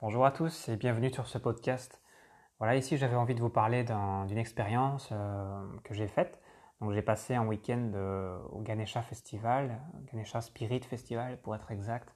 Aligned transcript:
Bonjour 0.00 0.24
à 0.24 0.30
tous 0.30 0.68
et 0.68 0.76
bienvenue 0.76 1.12
sur 1.12 1.26
ce 1.26 1.38
podcast. 1.38 2.00
Voilà, 2.60 2.76
ici 2.76 2.96
j'avais 2.96 3.16
envie 3.16 3.34
de 3.34 3.40
vous 3.40 3.50
parler 3.50 3.82
d'une 3.82 4.38
expérience 4.38 5.08
euh, 5.10 5.66
que 5.82 5.92
j'ai 5.92 6.06
faite. 6.06 6.40
Donc 6.80 6.92
j'ai 6.92 7.02
passé 7.02 7.34
un 7.34 7.44
week-end 7.44 7.90
euh, 7.96 8.38
au 8.52 8.60
Ganesha 8.60 9.02
Festival, 9.02 9.82
Ganesha 10.12 10.40
Spirit 10.40 10.82
Festival 10.82 11.40
pour 11.40 11.56
être 11.56 11.72
exact. 11.72 12.14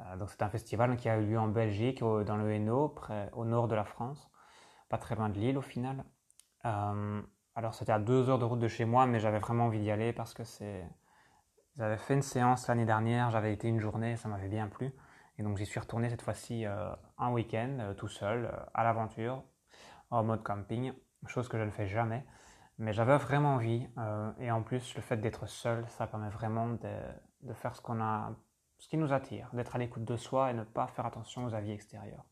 Euh, 0.00 0.16
donc 0.16 0.30
c'est 0.30 0.40
un 0.40 0.48
festival 0.48 0.96
qui 0.96 1.10
a 1.10 1.18
eu 1.18 1.26
lieu 1.26 1.38
en 1.38 1.48
Belgique, 1.48 2.00
dans 2.00 2.36
le 2.36 2.50
Hainaut, 2.50 2.94
au 3.34 3.44
nord 3.44 3.68
de 3.68 3.74
la 3.74 3.84
France, 3.84 4.30
pas 4.88 4.96
très 4.96 5.14
loin 5.14 5.28
de 5.28 5.38
Lille 5.38 5.58
au 5.58 5.62
final. 5.62 6.06
alors 6.64 7.74
c'était 7.74 7.92
à 7.92 7.98
deux 7.98 8.30
heures 8.30 8.38
de 8.38 8.46
route 8.46 8.60
de 8.60 8.68
chez 8.68 8.86
moi, 8.86 9.04
mais 9.04 9.20
j'avais 9.20 9.38
vraiment 9.38 9.66
envie 9.66 9.80
d'y 9.80 9.90
aller 9.90 10.14
parce 10.14 10.32
que 10.32 10.44
c'est... 10.44 10.82
J'avais 11.76 11.98
fait 11.98 12.14
une 12.14 12.22
séance 12.22 12.68
l'année 12.68 12.86
dernière, 12.86 13.30
j'avais 13.30 13.52
été 13.52 13.68
une 13.68 13.80
journée, 13.80 14.16
ça 14.16 14.30
m'avait 14.30 14.48
bien 14.48 14.68
plu. 14.68 14.94
Et 15.38 15.42
donc 15.42 15.56
j'y 15.56 15.66
suis 15.66 15.80
retourné 15.80 16.10
cette 16.10 16.22
fois-ci 16.22 16.66
euh, 16.66 16.90
un 17.18 17.32
week-end 17.32 17.78
euh, 17.80 17.94
tout 17.94 18.08
seul, 18.08 18.46
euh, 18.46 18.64
à 18.74 18.84
l'aventure, 18.84 19.42
en 20.10 20.22
mode 20.22 20.42
camping, 20.42 20.92
chose 21.26 21.48
que 21.48 21.58
je 21.58 21.64
ne 21.64 21.70
fais 21.70 21.86
jamais. 21.86 22.24
Mais 22.78 22.92
j'avais 22.92 23.16
vraiment 23.16 23.54
envie. 23.54 23.86
et 24.40 24.50
en 24.50 24.62
plus, 24.62 24.94
le 24.96 25.02
fait 25.02 25.18
d'être 25.18 25.46
seul, 25.46 25.84
ça 25.88 26.06
permet 26.06 26.30
vraiment 26.30 26.68
de, 26.68 27.52
faire 27.52 27.76
ce, 27.76 27.82
qu'on 27.82 28.00
a, 28.00 28.32
ce 28.78 28.88
qui 28.88 28.96
nous 28.96 29.12
attire, 29.12 29.48
d'être 29.52 29.76
à 29.76 29.78
l'écoute 29.78 30.04
de 30.04 30.16
soi 30.16 30.50
et 30.50 30.54
ne 30.54 30.64
pas 30.64 30.86
faire 30.88 31.06
attention 31.06 31.44
aux 31.44 31.54
avis 31.54 31.70
extérieurs. 31.70 32.24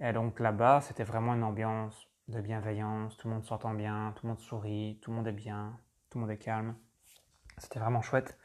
Et 0.00 0.12
donc 0.12 0.38
là-bas, 0.38 0.82
c'était 0.82 1.02
vraiment 1.02 1.34
une 1.34 1.42
ambiance 1.42 2.08
de 2.28 2.40
bienveillance, 2.40 3.16
tout 3.16 3.26
le 3.26 3.34
monde 3.34 3.44
s'entend 3.44 3.74
bien, 3.74 4.12
tout 4.16 4.26
le 4.26 4.30
monde 4.30 4.40
sourit, 4.40 4.98
tout 5.02 5.10
le 5.10 5.16
monde 5.16 5.26
est 5.26 5.32
bien, 5.32 5.76
tout 6.10 6.18
le 6.18 6.22
monde 6.22 6.30
est 6.30 6.38
calme. 6.38 6.76
C'était 7.56 7.80
vraiment 7.80 8.02
chouette. 8.02 8.38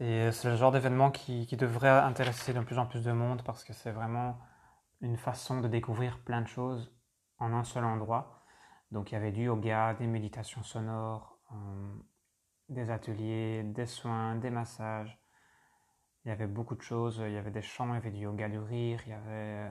Et 0.00 0.30
c'est 0.30 0.48
le 0.48 0.56
genre 0.56 0.70
d'événement 0.70 1.10
qui, 1.10 1.44
devrait 1.56 1.88
intéresser 1.88 2.52
de 2.52 2.60
plus 2.60 2.78
en 2.78 2.86
plus 2.86 3.04
de 3.04 3.12
monde 3.12 3.42
parce 3.42 3.64
que 3.64 3.72
c'est 3.72 3.90
vraiment 3.90 4.38
une 5.00 5.16
façon 5.16 5.60
de 5.60 5.68
découvrir 5.68 6.18
plein 6.20 6.40
de 6.40 6.46
choses 6.46 6.92
en 7.38 7.52
un 7.52 7.64
seul 7.64 7.84
endroit. 7.84 8.44
Donc 8.92 9.10
il 9.10 9.14
y 9.14 9.16
avait 9.16 9.32
du 9.32 9.44
yoga, 9.44 9.94
des 9.94 10.06
méditations 10.06 10.62
sonores, 10.62 11.38
euh, 11.52 11.94
des 12.68 12.90
ateliers, 12.90 13.62
des 13.64 13.86
soins, 13.86 14.36
des 14.36 14.50
massages. 14.50 15.18
Il 16.24 16.28
y 16.28 16.32
avait 16.32 16.46
beaucoup 16.46 16.76
de 16.76 16.82
choses. 16.82 17.20
Il 17.26 17.32
y 17.32 17.36
avait 17.36 17.50
des 17.50 17.62
chants, 17.62 17.88
il 17.88 17.94
y 17.94 17.96
avait 17.96 18.10
du 18.10 18.20
yoga 18.20 18.48
du 18.48 18.58
rire, 18.58 19.00
il 19.06 19.10
y 19.10 19.14
avait 19.14 19.70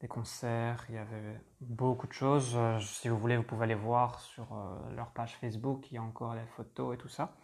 des 0.00 0.08
concerts, 0.08 0.84
il 0.88 0.94
y 0.94 0.98
avait 0.98 1.40
beaucoup 1.60 2.06
de 2.06 2.12
choses. 2.12 2.54
Euh, 2.56 2.78
si 2.80 3.08
vous 3.08 3.18
voulez, 3.18 3.36
vous 3.36 3.42
pouvez 3.42 3.64
aller 3.64 3.74
voir 3.74 4.20
sur 4.20 4.52
euh, 4.52 4.94
leur 4.94 5.10
page 5.10 5.36
Facebook, 5.36 5.90
il 5.90 5.94
y 5.94 5.98
a 5.98 6.02
encore 6.02 6.34
les 6.34 6.46
photos 6.46 6.94
et 6.94 6.98
tout 6.98 7.08
ça. 7.08 7.36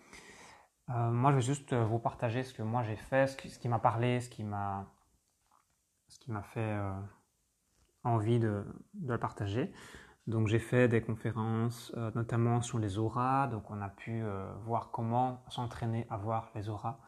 Euh, 0.91 1.11
moi, 1.11 1.31
je 1.31 1.37
vais 1.37 1.43
juste 1.43 1.73
euh, 1.73 1.85
vous 1.85 1.99
partager 1.99 2.43
ce 2.43 2.53
que 2.53 2.63
moi 2.63 2.83
j'ai 2.83 2.97
fait, 2.97 3.27
ce 3.27 3.59
qui, 3.59 3.69
m'a 3.69 3.79
parlé, 3.79 4.21
ce 4.21 4.29
qui 4.29 4.45
m'a, 4.45 4.87
ce 6.09 6.19
qui 6.19 6.31
m'a 6.31 6.43
fait 6.43 6.61
euh, 6.61 6.93
envie 8.03 8.39
de, 8.39 8.65
de, 8.95 9.13
le 9.13 9.19
partager. 9.19 9.73
Donc, 10.27 10.49
j'ai 10.49 10.59
fait 10.59 10.89
des 10.89 11.03
conférences, 11.03 11.95
notamment 12.15 12.63
sur 12.63 12.79
les 12.79 12.99
auras. 12.99 13.47
Donc, 13.47 13.71
on 13.71 13.83
a 13.83 13.91
pu 13.91 14.23
voir 14.65 14.91
comment 14.91 15.45
s'entraîner 15.51 16.07
à 16.09 16.17
voir 16.17 16.51
les 16.55 16.71
auras. 16.71 16.98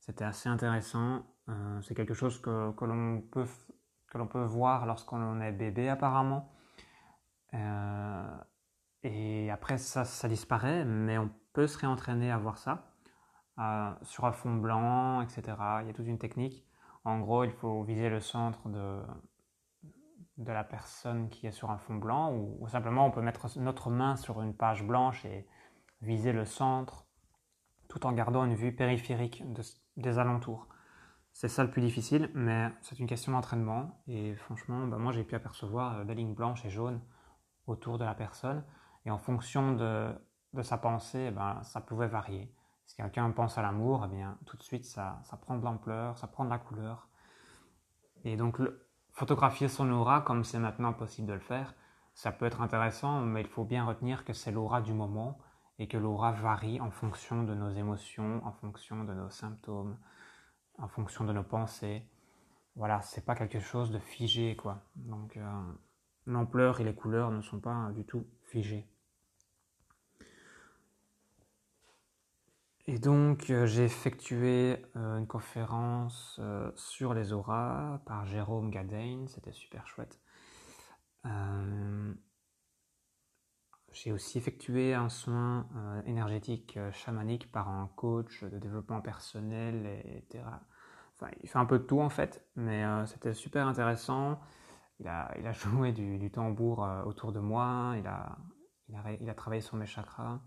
C'était 0.00 0.24
assez 0.24 0.50
intéressant. 0.50 1.24
c'est 1.80 1.94
quelque 1.94 2.12
chose 2.12 2.38
que, 2.38 2.72
que 2.72 2.84
l'on 2.84 3.22
peut, 3.22 3.46
que 4.08 4.18
l'on 4.18 4.26
peut 4.26 4.44
voir 4.44 4.84
lorsqu'on 4.84 5.40
est 5.40 5.52
bébé, 5.52 5.88
apparemment. 5.88 6.52
et 9.02 9.50
après, 9.50 9.78
ça, 9.78 10.04
ça 10.04 10.28
disparaît, 10.28 10.84
mais 10.84 11.16
on 11.16 11.30
peut 11.54 11.66
se 11.66 11.78
réentraîner 11.78 12.30
à 12.30 12.36
voir 12.36 12.58
ça. 12.58 12.95
Euh, 13.58 13.90
sur 14.02 14.26
un 14.26 14.32
fond 14.32 14.54
blanc, 14.54 15.22
etc. 15.22 15.42
Il 15.80 15.86
y 15.86 15.90
a 15.90 15.94
toute 15.94 16.06
une 16.06 16.18
technique. 16.18 16.66
En 17.04 17.20
gros, 17.20 17.44
il 17.44 17.52
faut 17.52 17.82
viser 17.84 18.10
le 18.10 18.20
centre 18.20 18.68
de, 18.68 19.00
la 20.44 20.64
personne 20.64 21.30
qui 21.30 21.46
est 21.46 21.52
sur 21.52 21.70
un 21.70 21.78
fond 21.78 21.94
blanc, 21.94 22.34
ou, 22.34 22.68
simplement 22.68 23.06
on 23.06 23.10
peut 23.10 23.22
mettre 23.22 23.58
notre 23.58 23.90
main 23.90 24.16
sur 24.16 24.42
une 24.42 24.54
page 24.54 24.84
blanche 24.84 25.24
et 25.24 25.46
viser 26.02 26.32
le 26.32 26.44
centre, 26.44 27.06
tout 27.88 28.04
en 28.06 28.12
gardant 28.12 28.44
une 28.44 28.54
vue 28.54 28.74
périphérique 28.74 29.42
des 29.96 30.18
alentours. 30.18 30.68
C'est 31.32 31.48
ça 31.48 31.64
le 31.64 31.70
plus 31.70 31.82
difficile, 31.82 32.30
mais 32.34 32.70
c'est 32.82 32.98
une 32.98 33.06
question 33.06 33.32
d'entraînement. 33.32 34.02
Et 34.06 34.34
franchement, 34.34 34.86
bah, 34.86 34.98
moi 34.98 35.12
j'ai 35.12 35.24
pu 35.24 35.34
apercevoir 35.34 36.04
des 36.04 36.14
lignes 36.14 36.34
blanches 36.34 36.64
et 36.66 36.70
jaunes 36.70 37.00
autour 37.66 37.96
de 37.98 38.04
la 38.04 38.14
personne. 38.14 38.64
Et 39.06 39.10
en 39.10 39.18
fonction 39.18 39.72
de, 39.72 40.12
sa 40.62 40.76
pensée, 40.78 41.30
ben, 41.30 41.62
ça 41.62 41.80
pouvait 41.80 42.08
varier. 42.08 42.52
Si 42.86 42.96
quelqu'un 42.96 43.30
pense 43.30 43.58
à 43.58 43.62
l'amour, 43.62 44.06
eh 44.06 44.14
bien, 44.14 44.38
tout 44.46 44.56
de 44.56 44.62
suite, 44.62 44.84
ça, 44.84 45.22
prend 45.42 45.56
de 45.56 45.64
l'ampleur, 45.64 46.16
ça 46.18 46.28
prend 46.28 46.44
de 46.44 46.50
la 46.50 46.58
couleur. 46.58 47.08
Et 48.24 48.36
donc, 48.36 48.60
photographier 49.12 49.68
son 49.68 49.90
aura, 49.90 50.20
comme 50.20 50.44
c'est 50.44 50.58
maintenant 50.58 50.92
possible 50.92 51.26
de 51.28 51.34
le 51.34 51.40
faire, 51.40 51.74
ça 52.14 52.32
peut 52.32 52.46
être 52.46 52.62
intéressant, 52.62 53.20
mais 53.20 53.42
il 53.42 53.46
faut 53.46 53.64
bien 53.64 53.84
retenir 53.84 54.24
que 54.24 54.32
c'est 54.32 54.52
l'aura 54.52 54.80
du 54.80 54.94
moment 54.94 55.38
et 55.78 55.88
que 55.88 55.98
l'aura 55.98 56.32
varie 56.32 56.80
en 56.80 56.90
fonction 56.90 57.42
de 57.42 57.54
nos 57.54 57.70
émotions, 57.70 58.40
en 58.46 58.52
fonction 58.52 59.04
de 59.04 59.12
nos 59.12 59.30
symptômes, 59.30 59.98
en 60.78 60.88
fonction 60.88 61.24
de 61.24 61.32
nos 61.32 61.42
pensées. 61.42 62.08
Voilà, 62.76 63.00
c'est 63.02 63.24
pas 63.24 63.34
quelque 63.34 63.60
chose 63.60 63.90
de 63.90 63.98
figé, 63.98 64.54
quoi. 64.56 64.82
Donc, 64.94 65.36
euh, 65.36 65.62
l'ampleur 66.24 66.80
et 66.80 66.84
les 66.84 66.94
couleurs 66.94 67.30
ne 67.30 67.40
sont 67.40 67.60
pas 67.60 67.90
du 67.94 68.04
tout 68.04 68.26
figées. 68.44 68.88
Et 72.88 72.98
donc, 73.00 73.50
euh, 73.50 73.66
j'ai 73.66 73.84
effectué 73.84 74.76
euh, 74.94 75.18
une 75.18 75.26
conférence 75.26 76.36
euh, 76.38 76.70
sur 76.76 77.14
les 77.14 77.32
auras 77.32 78.00
par 78.06 78.26
Jérôme 78.26 78.70
Gadein, 78.70 79.26
c'était 79.26 79.52
super 79.52 79.86
chouette. 79.88 80.20
j'ai 83.92 84.12
aussi 84.12 84.38
effectué 84.38 84.94
un 84.94 85.08
soin 85.08 85.66
énergétique 86.06 86.78
chamanique 86.92 87.50
par 87.50 87.68
un 87.68 87.88
coach 87.96 88.44
de 88.44 88.58
développement 88.58 89.00
personnel, 89.00 89.86
et, 89.86 90.24
Enfin, 91.14 91.32
il 91.42 91.48
fait 91.48 91.58
un 91.58 91.64
peu 91.64 91.78
de 91.78 91.84
tout 91.84 92.00
en 92.00 92.10
fait, 92.10 92.46
mais 92.56 92.84
c'était 93.06 93.32
super 93.34 93.66
intéressant. 93.66 94.38
Il 95.00 95.08
a, 95.08 95.52
joué 95.52 95.92
du, 95.92 96.30
tambour 96.30 96.86
autour 97.06 97.32
de 97.32 97.40
moi, 97.40 97.96
a, 98.06 98.36
il 99.20 99.30
a 99.30 99.34
travaillé 99.34 99.62
sur 99.62 99.76
mes 99.76 99.86
chakras. 99.86 100.40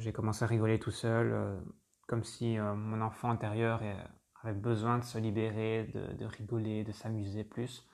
J'ai 0.00 0.12
commencé 0.14 0.44
à 0.44 0.46
rigoler 0.46 0.78
tout 0.78 0.90
seul, 0.90 1.30
euh, 1.30 1.60
comme 2.08 2.24
si 2.24 2.58
euh, 2.58 2.74
mon 2.74 3.02
enfant 3.02 3.30
intérieur 3.30 3.80
euh, 3.82 3.94
avait 4.42 4.54
besoin 4.54 4.96
de 4.96 5.04
se 5.04 5.18
libérer, 5.18 5.92
de, 5.92 6.24
rigoler, 6.24 6.84
de 6.84 6.92
s'amuser 6.92 7.44
plus. 7.44 7.86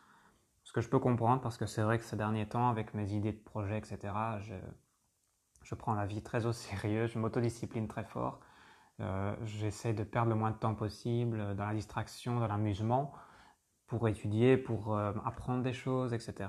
Ce 0.63 0.73
que 0.73 0.81
je 0.81 0.89
peux 0.89 1.01
comprendre 1.01 1.43
parce 1.43 1.57
que 1.57 1.67
c'est 1.67 1.83
vrai 1.83 1.99
que 1.99 2.05
ces 2.05 2.17
derniers 2.17 2.49
temps, 2.49 2.69
avec 2.69 2.95
mes 2.95 3.13
idées 3.13 3.33
de 3.33 3.43
projet, 3.43 3.77
etc., 3.79 3.99
je, 5.65 5.75
prends 5.75 5.95
la 5.95 6.07
vie 6.07 6.23
très 6.23 6.47
au 6.47 6.53
sérieux, 6.53 7.09
je 7.09 7.19
m'autodiscipline 7.19 7.89
très 7.89 8.05
fort. 8.05 8.41
J'essaie 9.43 9.93
de 9.93 10.05
perdre 10.05 10.31
le 10.31 10.37
moins 10.37 10.53
de 10.53 10.57
temps 10.57 10.75
possible 10.75 11.57
dans 11.57 11.67
la 11.67 11.75
distraction, 11.75 12.39
dans 12.39 12.47
l'amusement, 12.47 13.13
pour 13.89 14.09
étudier, 14.09 14.57
pour 14.57 14.97
apprendre 14.97 15.63
des 15.63 15.73
choses, 15.73 16.15
etc. 16.15 16.49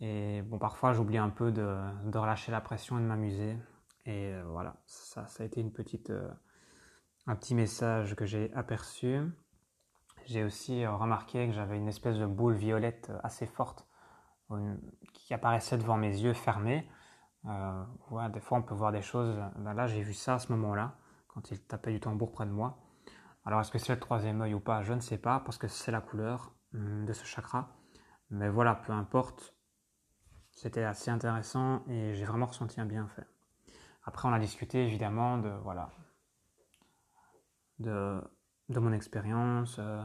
Et 0.00 0.42
bon, 0.42 0.58
parfois 0.58 0.92
j'oublie 0.92 1.18
un 1.18 1.30
peu 1.30 1.50
de 1.50 2.18
relâcher 2.18 2.52
la 2.52 2.60
pression 2.60 2.98
et 2.98 3.02
de 3.02 3.06
m'amuser. 3.06 3.56
Et 4.10 4.32
euh, 4.34 4.42
voilà, 4.44 4.74
ça, 4.86 5.24
a 5.38 5.44
été 5.44 5.60
une 5.60 5.70
petite, 5.70 6.10
euh, 6.10 6.28
un 7.28 7.36
petit 7.36 7.54
message 7.54 8.16
que 8.16 8.26
j'ai 8.26 8.52
aperçu. 8.54 9.20
J'ai 10.26 10.42
aussi 10.42 10.82
euh, 10.84 10.92
remarqué 10.96 11.46
que 11.46 11.52
j'avais 11.52 11.76
une 11.76 11.86
espèce 11.86 12.18
de 12.18 12.26
boule 12.26 12.54
violette 12.54 13.12
assez 13.22 13.46
forte 13.46 13.86
qui 15.12 15.32
apparaissait 15.32 15.78
devant 15.78 15.96
mes 15.96 16.08
yeux 16.08 16.32
fermés. 16.32 16.90
des 17.44 18.40
fois, 18.40 18.58
on 18.58 18.62
peut 18.62 18.74
voir 18.74 18.90
des 18.90 19.00
choses. 19.00 19.38
Là, 19.62 19.86
j'ai 19.86 20.02
vu 20.02 20.12
ça 20.12 20.34
à 20.34 20.38
ce 20.40 20.50
moment-là, 20.50 20.96
quand 21.28 21.52
il 21.52 21.60
tapait 21.60 21.92
du 21.92 22.00
tambour 22.00 22.32
près 22.32 22.46
de 22.46 22.50
moi. 22.50 22.82
Alors, 23.44 23.60
est-ce 23.60 23.70
que 23.70 23.78
c'est 23.78 23.94
le 23.94 24.00
troisième 24.00 24.40
œil 24.40 24.54
ou 24.54 24.58
pas? 24.58 24.82
Je 24.82 24.92
ne 24.92 24.98
sais 24.98 25.18
pas, 25.18 25.38
parce 25.38 25.56
que 25.56 25.68
c'est 25.68 25.92
la 25.92 26.00
couleur 26.00 26.52
hum, 26.74 27.06
de 27.06 27.12
ce 27.12 27.24
chakra. 27.24 27.76
Mais 28.30 28.48
voilà, 28.48 28.74
peu 28.74 28.92
importe. 28.92 29.54
C'était 30.50 30.82
assez 30.82 31.12
intéressant 31.12 31.84
et 31.86 32.12
j'ai 32.14 32.24
vraiment 32.24 32.46
ressenti 32.46 32.80
un 32.80 32.86
bienfait. 32.86 33.28
Après, 34.04 34.28
on 34.28 34.32
a 34.32 34.38
discuté 34.38 34.84
évidemment 34.84 35.38
de, 37.78 38.20
mon 38.68 38.92
expérience. 38.92 39.78
Euh, 39.78 40.02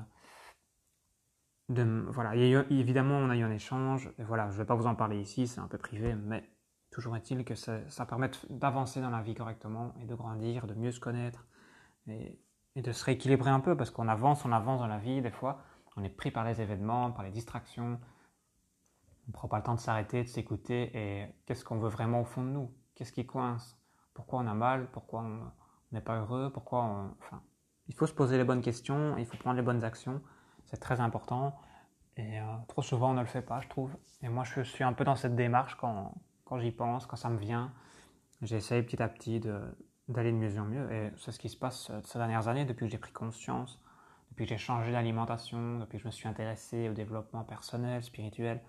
voilà, 1.67 2.35
évidemment, 2.35 3.17
on 3.17 3.29
a 3.29 3.35
eu 3.35 3.43
un 3.43 3.51
échange. 3.51 4.11
Voilà, 4.19 4.49
je 4.49 4.53
ne 4.53 4.57
vais 4.59 4.65
pas 4.65 4.75
vous 4.75 4.87
en 4.87 4.95
parler 4.95 5.19
ici, 5.19 5.47
c'est 5.47 5.59
un 5.59 5.67
peu 5.67 5.77
privé, 5.77 6.13
mais 6.15 6.49
toujours 6.91 7.15
est-il 7.15 7.43
que 7.43 7.55
ça, 7.55 7.89
ça 7.89 8.05
permet 8.05 8.29
d'avancer 8.49 9.01
dans 9.01 9.09
la 9.09 9.21
vie 9.21 9.33
correctement 9.33 9.93
et 10.01 10.05
de 10.05 10.15
grandir, 10.15 10.67
de 10.67 10.73
mieux 10.73 10.91
se 10.91 10.99
connaître 10.99 11.45
et 12.07 12.81
de 12.81 12.91
se 12.91 13.03
rééquilibrer 13.03 13.49
un 13.49 13.59
peu 13.59 13.75
parce 13.75 13.89
qu'on 13.89 14.07
avance, 14.07 14.45
on 14.45 14.51
avance 14.51 14.79
dans 14.79 14.87
la 14.87 14.99
vie. 14.99 15.21
Des 15.21 15.31
fois, 15.31 15.63
on 15.95 16.03
est 16.03 16.09
pris 16.09 16.31
par 16.31 16.43
les 16.43 16.61
événements, 16.61 17.11
par 17.11 17.23
les 17.23 17.31
distractions. 17.31 17.99
On 19.27 19.29
ne 19.29 19.33
prend 19.33 19.47
pas 19.47 19.57
le 19.57 19.63
temps 19.63 19.75
de 19.75 19.79
s'arrêter, 19.79 20.23
de 20.23 20.27
s'écouter 20.27 20.91
et 20.93 21.27
qu'est-ce 21.45 21.65
qu'on 21.65 21.79
veut 21.79 21.89
vraiment 21.89 22.21
au 22.21 22.25
fond 22.25 22.43
de 22.43 22.49
nous? 22.49 22.71
Qu'est-ce 22.93 23.11
qui 23.11 23.25
coince? 23.25 23.77
Pourquoi 24.15 24.39
on 24.39 24.47
a 24.47 24.55
mal, 24.55 24.87
pourquoi 24.91 25.21
on 25.21 25.51
n'est 25.91 26.01
pas 26.01 26.17
heureux, 26.17 26.49
pourquoi 26.51 26.83
on... 26.83 27.11
Enfin, 27.19 27.43
il 27.87 27.93
faut 27.93 28.07
se 28.07 28.13
poser 28.13 28.37
les 28.37 28.43
bonnes 28.43 28.63
questions, 28.63 29.15
il 29.17 29.27
faut 29.27 29.37
prendre 29.37 29.57
les 29.57 29.61
bonnes 29.61 29.83
actions, 29.83 30.21
c'est 30.65 30.79
très 30.79 30.99
important. 30.99 31.55
Et 32.17 32.39
euh, 32.39 32.43
trop 32.67 32.81
souvent, 32.81 33.11
on 33.11 33.13
ne 33.13 33.19
le 33.19 33.27
fait 33.27 33.41
pas, 33.41 33.59
je 33.59 33.67
trouve. 33.67 33.95
Et 34.23 34.29
moi, 34.29 34.43
je 34.43 34.61
suis 34.61 34.83
un 34.83 34.93
peu 34.93 35.03
dans 35.03 35.15
cette 35.15 35.35
démarche 35.35 35.75
quand, 35.75 36.15
quand 36.45 36.57
j'y 36.57 36.71
pense, 36.71 37.05
quand 37.05 37.17
ça 37.17 37.29
me 37.29 37.37
vient. 37.37 37.71
J'essaye 38.41 38.81
petit 38.83 39.01
à 39.03 39.09
petit 39.09 39.39
d'aller 39.39 40.31
de, 40.31 40.37
mieux 40.37 40.59
en 40.59 40.65
mieux. 40.65 40.91
Et 40.91 41.11
c'est 41.17 41.31
ce 41.31 41.39
qui 41.39 41.49
se 41.49 41.57
passe 41.57 41.89
euh, 41.89 41.99
ces 42.05 42.17
dernières 42.17 42.47
années, 42.47 42.65
depuis 42.65 42.85
que 42.85 42.91
j'ai 42.91 42.97
pris 42.97 43.11
conscience, 43.11 43.81
depuis 44.29 44.45
que 44.45 44.49
j'ai 44.49 44.57
changé 44.57 44.91
d'alimentation, 44.91 45.79
depuis 45.79 45.97
que 45.97 46.03
je 46.03 46.07
me 46.07 46.11
suis 46.11 46.27
intéressé 46.27 46.89
au 46.89 46.93
développement 46.93 47.43
personnel, 47.43 48.01
spirituel. 48.01 48.61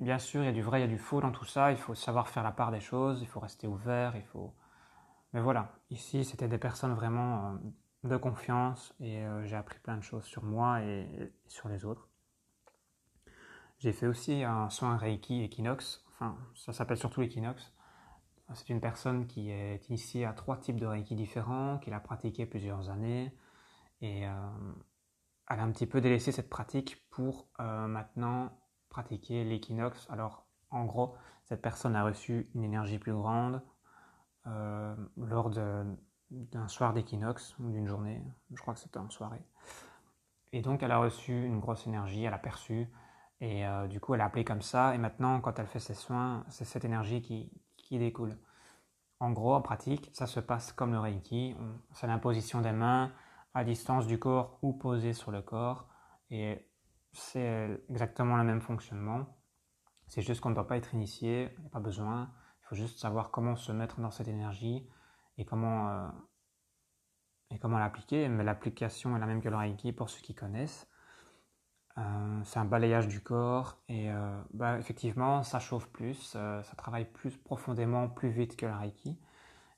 Bien 0.00 0.18
sûr, 0.18 0.42
il 0.42 0.46
y 0.46 0.48
a 0.48 0.52
du 0.52 0.62
vrai, 0.62 0.80
il 0.80 0.82
y 0.82 0.86
a 0.86 0.88
du 0.88 0.98
faux 0.98 1.20
dans 1.20 1.32
tout 1.32 1.44
ça. 1.44 1.70
Il 1.70 1.78
faut 1.78 1.94
savoir 1.94 2.28
faire 2.28 2.42
la 2.42 2.52
part 2.52 2.70
des 2.70 2.80
choses, 2.80 3.20
il 3.22 3.26
faut 3.26 3.40
rester 3.40 3.66
ouvert, 3.66 4.16
il 4.16 4.24
faut... 4.24 4.54
Mais 5.32 5.40
voilà, 5.40 5.72
ici, 5.90 6.24
c'était 6.24 6.48
des 6.48 6.58
personnes 6.58 6.94
vraiment 6.94 7.54
euh, 8.04 8.08
de 8.08 8.16
confiance 8.16 8.94
et 9.00 9.24
j'ai 9.44 9.56
appris 9.56 9.78
plein 9.78 9.96
de 9.96 10.02
choses 10.02 10.24
sur 10.24 10.44
moi 10.44 10.82
et 10.82 11.32
sur 11.48 11.68
les 11.68 11.84
autres. 11.84 12.08
J'ai 13.78 13.92
fait 13.92 14.06
aussi 14.06 14.44
un 14.44 14.70
soin 14.70 14.96
Reiki 14.96 15.42
Equinox, 15.42 16.04
enfin 16.08 16.36
ça 16.54 16.72
s'appelle 16.72 16.96
surtout 16.96 17.22
Equinox. 17.22 17.72
C'est 18.52 18.68
une 18.68 18.80
personne 18.80 19.26
qui 19.26 19.50
est 19.50 19.88
initiée 19.88 20.24
à 20.26 20.32
trois 20.32 20.58
types 20.58 20.78
de 20.78 20.86
Reiki 20.86 21.14
différents, 21.14 21.78
qui 21.78 21.90
l'a 21.90 22.00
pratiqué 22.00 22.46
plusieurs 22.46 22.90
années 22.90 23.34
et 24.00 24.26
euh, 24.26 24.32
elle 25.48 25.60
a 25.60 25.62
un 25.62 25.70
petit 25.70 25.86
peu 25.86 26.00
délaissé 26.00 26.32
cette 26.32 26.50
pratique 26.50 27.06
pour 27.10 27.48
euh, 27.60 27.86
maintenant 27.86 28.52
pratiquer 28.94 29.42
l'Equinox. 29.42 30.06
Alors 30.08 30.46
en 30.70 30.84
gros, 30.84 31.16
cette 31.44 31.60
personne 31.60 31.96
a 31.96 32.04
reçu 32.04 32.48
une 32.54 32.62
énergie 32.62 32.98
plus 32.98 33.12
grande 33.12 33.60
euh, 34.46 34.94
lors 35.16 35.50
d'un 35.50 36.68
soir 36.68 36.92
d'équinoxe 36.92 37.56
ou 37.58 37.70
d'une 37.70 37.88
journée, 37.88 38.22
je 38.52 38.60
crois 38.60 38.74
que 38.74 38.80
c'était 38.80 38.98
en 38.98 39.10
soirée. 39.10 39.42
Et 40.52 40.62
donc 40.62 40.84
elle 40.84 40.92
a 40.92 40.98
reçu 40.98 41.44
une 41.44 41.58
grosse 41.58 41.88
énergie, 41.88 42.22
elle 42.22 42.34
a 42.34 42.38
perçu 42.38 42.88
et 43.40 43.66
euh, 43.66 43.88
du 43.88 44.00
coup, 44.00 44.14
elle 44.14 44.20
a 44.20 44.26
appelé 44.26 44.44
comme 44.44 44.62
ça. 44.62 44.94
Et 44.94 44.98
maintenant, 44.98 45.40
quand 45.40 45.58
elle 45.58 45.66
fait 45.66 45.80
ses 45.80 45.94
soins, 45.94 46.44
c'est 46.48 46.64
cette 46.64 46.84
énergie 46.84 47.20
qui, 47.20 47.50
qui, 47.76 47.98
découle. 47.98 48.38
En 49.20 49.32
gros, 49.32 49.54
en 49.54 49.60
pratique, 49.60 50.10
ça 50.12 50.26
se 50.26 50.40
passe 50.40 50.72
comme 50.72 50.92
le 50.92 50.98
Reiki. 50.98 51.56
C'est 51.92 52.06
l'imposition 52.06 52.60
des 52.60 52.72
mains 52.72 53.12
à 53.52 53.64
distance 53.64 54.06
du 54.06 54.18
corps 54.18 54.58
ou 54.62 54.72
posée 54.72 55.12
sur 55.12 55.30
le 55.30 55.42
corps. 55.42 55.88
Et 56.30 56.66
c'est 57.14 57.80
exactement 57.88 58.36
le 58.36 58.44
même 58.44 58.60
fonctionnement. 58.60 59.26
C'est 60.08 60.22
juste 60.22 60.40
qu'on 60.40 60.50
ne 60.50 60.54
doit 60.54 60.66
pas 60.66 60.76
être 60.76 60.94
initié, 60.94 61.50
il 61.58 61.66
a 61.66 61.70
pas 61.70 61.80
besoin. 61.80 62.30
Il 62.60 62.66
faut 62.68 62.74
juste 62.74 62.98
savoir 62.98 63.30
comment 63.30 63.56
se 63.56 63.72
mettre 63.72 64.00
dans 64.00 64.10
cette 64.10 64.28
énergie 64.28 64.86
et 65.38 65.44
comment, 65.44 65.90
euh, 65.90 66.08
comment 67.60 67.78
l'appliquer. 67.78 68.28
Mais 68.28 68.44
l'application 68.44 69.16
est 69.16 69.20
la 69.20 69.26
même 69.26 69.40
que 69.40 69.48
le 69.48 69.56
Reiki 69.56 69.92
pour 69.92 70.10
ceux 70.10 70.20
qui 70.20 70.34
connaissent. 70.34 70.88
Euh, 71.96 72.40
c'est 72.44 72.58
un 72.58 72.64
balayage 72.64 73.06
du 73.06 73.20
corps 73.22 73.80
et 73.88 74.10
euh, 74.10 74.42
bah, 74.52 74.78
effectivement 74.80 75.44
ça 75.44 75.60
chauffe 75.60 75.86
plus, 75.90 76.14
ça 76.14 76.62
travaille 76.76 77.04
plus 77.04 77.36
profondément, 77.36 78.08
plus 78.08 78.30
vite 78.30 78.56
que 78.56 78.66
le 78.66 78.74
Reiki. 78.74 79.16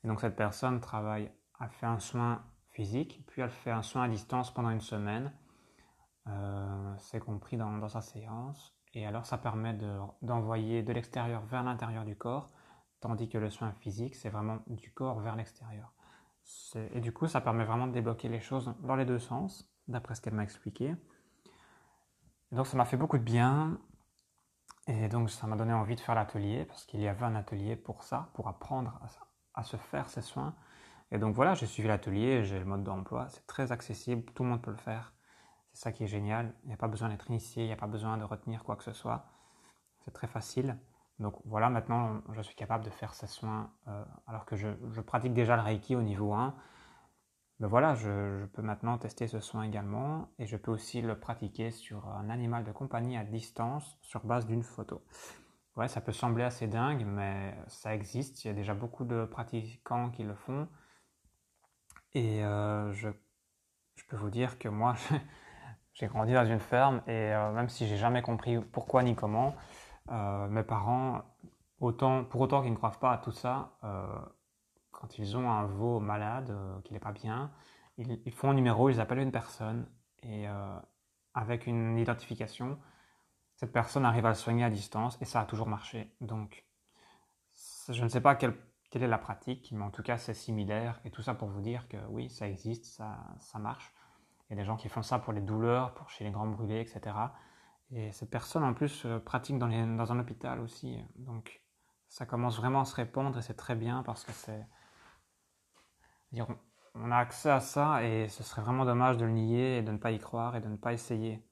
Et 0.03 0.07
donc 0.07 0.21
cette 0.21 0.35
personne 0.35 0.79
travaille, 0.79 1.31
elle 1.59 1.69
fait 1.69 1.85
un 1.85 1.99
soin 1.99 2.43
physique, 2.71 3.23
puis 3.27 3.41
elle 3.41 3.51
fait 3.51 3.71
un 3.71 3.83
soin 3.83 4.03
à 4.03 4.07
distance 4.07 4.51
pendant 4.51 4.71
une 4.71 4.81
semaine. 4.81 5.31
C'est 6.97 7.19
compris 7.19 7.57
dans, 7.57 7.87
sa 7.89 8.01
séance. 8.01 8.75
Et 8.93 9.05
alors 9.05 9.25
ça 9.25 9.37
permet 9.37 9.77
d'envoyer 10.21 10.83
de, 10.83 10.93
l'extérieur 10.93 11.41
vers 11.45 11.63
l'intérieur 11.63 12.05
du 12.05 12.15
corps, 12.15 12.49
tandis 12.99 13.29
que 13.29 13.37
le 13.37 13.49
soin 13.49 13.71
physique, 13.71 14.15
c'est 14.15 14.29
vraiment 14.29 14.59
du 14.67 14.91
corps 14.91 15.19
vers 15.19 15.35
l'extérieur. 15.35 15.93
Et 16.93 17.01
du 17.01 17.11
coup, 17.11 17.27
ça 17.27 17.41
permet 17.41 17.65
vraiment 17.65 17.87
de 17.87 17.91
débloquer 17.91 18.29
les 18.29 18.39
choses 18.39 18.73
dans 18.81 18.95
les 18.95 19.05
deux 19.05 19.19
sens, 19.19 19.69
d'après 19.87 20.15
ce 20.15 20.21
qu'elle 20.21 20.33
m'a 20.33 20.43
expliqué 20.43 20.95
donc 22.51 22.67
ça 22.67 22.77
m'a 22.77 22.85
fait 22.85 22.97
beaucoup 22.97 23.17
de 23.17 23.23
bien. 23.23 23.77
Et 24.87 25.09
donc 25.09 25.29
ça 25.29 25.47
m'a 25.47 25.57
donné 25.57 25.73
envie 25.73 25.95
de 25.95 25.99
faire 25.99 26.15
l'atelier 26.15 26.65
parce 26.65 26.85
qu'il 26.85 27.01
y 27.01 27.07
avait 27.07 27.25
un 27.25 27.35
atelier 27.35 27.75
pour 27.75 28.03
ça, 28.03 28.29
pour 28.33 28.47
apprendre 28.47 28.99
à, 29.53 29.63
se 29.63 29.75
faire 29.75 30.09
ces 30.09 30.21
soins. 30.21 30.55
Et 31.11 31.17
donc 31.17 31.35
voilà, 31.35 31.55
j'ai 31.55 31.65
suivi 31.65 31.87
l'atelier, 31.87 32.43
j'ai 32.45 32.59
le 32.59 32.65
mode 32.65 32.83
d'emploi, 32.83 33.27
c'est 33.29 33.45
très 33.47 33.71
accessible, 33.71 34.23
tout 34.33 34.43
le 34.43 34.49
monde 34.49 34.61
peut 34.61 34.71
le 34.71 34.77
faire. 34.77 35.13
Ça 35.77 35.91
qui 35.91 36.03
est 36.03 36.07
génial. 36.07 36.55
Il 36.63 36.69
n'y 36.69 36.73
a 36.73 36.77
pas 36.77 36.87
besoin 36.87 37.07
d'être 37.09 37.29
initié, 37.29 37.63
il 37.63 37.67
n'y 37.67 37.73
a 37.73 37.77
pas 37.77 37.85
besoin 37.85 38.17
de 38.17 38.23
retenir 38.23 38.63
quoi 38.63 38.75
que 38.75 38.83
ce 38.83 38.93
soit. 38.93 39.27
C'est 40.03 40.11
très 40.11 40.25
facile. 40.25 40.75
Donc 41.19 41.35
voilà, 41.45 41.69
maintenant 41.69 42.23
je 42.33 42.41
suis 42.41 42.55
capable 42.55 42.83
de 42.83 42.89
faire 42.89 43.13
ces 43.13 43.27
soins 43.27 43.71
euh, 43.87 44.03
alors 44.25 44.45
que 44.45 44.55
je, 44.55 44.69
pratique 45.01 45.35
déjà 45.35 45.55
le 45.55 45.61
Reiki 45.61 45.95
au 45.95 46.01
niveau 46.01 46.33
1 46.33 46.55
ben 47.59 47.67
voilà, 47.67 47.93
je, 47.93 48.45
peux 48.47 48.63
maintenant 48.63 48.97
tester 48.97 49.27
ce 49.27 49.39
soin 49.39 49.63
également 49.63 50.29
et 50.39 50.47
je 50.47 50.57
peux 50.57 50.71
aussi 50.71 51.01
le 51.01 51.19
pratiquer 51.19 51.69
sur 51.69 52.07
un 52.07 52.31
animal 52.31 52.63
de 52.63 52.71
compagnie 52.71 53.15
à 53.15 53.23
distance 53.23 53.99
sur 54.01 54.25
base 54.25 54.47
d'une 54.47 54.63
photo. 54.63 55.03
Ouais, 55.75 55.87
ça 55.87 56.01
peut 56.01 56.11
sembler 56.11 56.43
assez 56.43 56.65
dingue, 56.67 57.05
mais 57.05 57.55
ça 57.67 57.93
existe. 57.93 58.43
Il 58.43 58.47
y 58.47 58.51
a 58.51 58.53
déjà 58.53 58.73
beaucoup 58.73 59.05
de 59.05 59.25
pratiquants 59.25 60.09
qui 60.09 60.23
le 60.23 60.33
font. 60.33 60.67
Et 62.13 62.43
euh, 62.43 62.91
je, 62.93 63.09
je, 63.95 64.03
peux 64.07 64.17
vous 64.17 64.31
dire 64.31 64.57
que 64.57 64.69
moi, 64.69 64.95
j'ai 65.97 66.07
grandi 66.07 66.33
dans 66.33 66.45
une 66.45 66.59
ferme 66.59 67.01
et 67.07 67.33
euh, 67.33 67.51
même 67.51 67.69
si 67.69 67.87
j'ai 67.87 67.97
jamais 67.97 68.21
compris 68.21 68.59
pourquoi 68.59 69.03
ni 69.03 69.15
comment, 69.15 69.55
euh, 70.11 70.47
mes 70.47 70.63
parents, 70.63 71.21
pour 71.79 72.41
autant 72.41 72.61
qu'ils 72.61 72.71
ne 72.71 72.77
croient 72.77 72.91
pas 72.91 73.11
à 73.11 73.17
tout 73.17 73.31
ça, 73.31 73.77
quand 74.97 75.19
ils 75.19 75.37
ont 75.37 75.51
un 75.51 75.65
veau 75.65 75.99
malade, 75.99 76.49
euh, 76.49 76.81
qui 76.81 76.93
n'est 76.93 76.99
pas 76.99 77.11
bien, 77.11 77.51
ils, 77.97 78.31
font 78.31 78.49
un 78.49 78.55
numéro, 78.55 78.89
ils 78.89 78.99
appellent 78.99 79.19
une 79.19 79.31
personne 79.31 79.87
et 80.23 80.47
euh, 80.47 80.79
avec 81.35 81.67
une 81.67 81.97
identification, 81.99 82.79
cette 83.55 83.71
personne 83.71 84.05
arrive 84.05 84.25
à 84.25 84.29
le 84.29 84.35
soigner 84.35 84.63
à 84.63 84.71
distance 84.71 85.17
et 85.21 85.25
ça 85.25 85.41
a 85.41 85.45
toujours 85.45 85.67
marché. 85.67 86.11
Donc, 86.19 86.65
je 87.89 88.03
ne 88.03 88.09
sais 88.09 88.21
pas 88.21 88.35
quelle, 88.35 88.55
est 88.91 89.07
la 89.07 89.19
pratique, 89.19 89.71
mais 89.71 89.83
en 89.83 89.91
tout 89.91 90.01
cas, 90.01 90.17
c'est 90.17 90.33
similaire. 90.33 90.99
Et 91.05 91.11
tout 91.11 91.21
ça 91.21 91.35
pour 91.35 91.49
vous 91.49 91.61
dire 91.61 91.87
que 91.87 91.97
oui, 92.09 92.31
ça 92.31 92.47
existe, 92.47 92.85
ça 92.85 93.59
marche. 93.59 93.93
Il 94.49 94.53
y 94.55 94.59
a 94.59 94.61
des 94.61 94.65
gens 94.65 94.77
qui 94.77 94.89
font 94.89 95.01
ça 95.01 95.19
pour 95.19 95.33
les 95.33 95.41
douleurs, 95.41 95.93
pour 95.93 96.09
chez 96.09 96.23
les 96.23 96.31
grands 96.31 96.47
brûlés, 96.47 96.79
etc. 96.79 97.15
Et 97.91 98.11
cette 98.11 98.29
personne, 98.29 98.63
en 98.63 98.73
plus, 98.73 99.05
euh, 99.05 99.19
pratique 99.19 99.57
dans, 99.57 99.67
un 99.67 100.19
hôpital 100.19 100.59
aussi. 100.59 100.97
Donc, 101.15 101.61
ça 102.09 102.25
commence 102.25 102.57
vraiment 102.57 102.81
à 102.81 102.85
se 102.85 102.95
répandre 102.95 103.37
et 103.37 103.41
c'est 103.41 103.55
très 103.55 103.75
bien 103.75 104.03
parce 104.03 104.23
que 104.23 104.31
c'est 104.31 104.65
on 106.95 107.11
a 107.11 107.17
accès 107.17 107.49
à 107.49 107.59
ça 107.59 108.03
et 108.03 108.27
ce 108.27 108.43
serait 108.43 108.61
vraiment 108.61 108.85
dommage 108.85 109.17
de 109.17 109.25
le 109.25 109.31
nier 109.31 109.77
et 109.77 109.81
de 109.81 109.91
ne 109.91 109.97
pas 109.97 110.11
y 110.11 110.19
croire 110.19 110.55
et 110.55 110.61
de 110.61 110.67
ne 110.67 110.75
pas 110.75 110.93
essayer. 110.93 111.43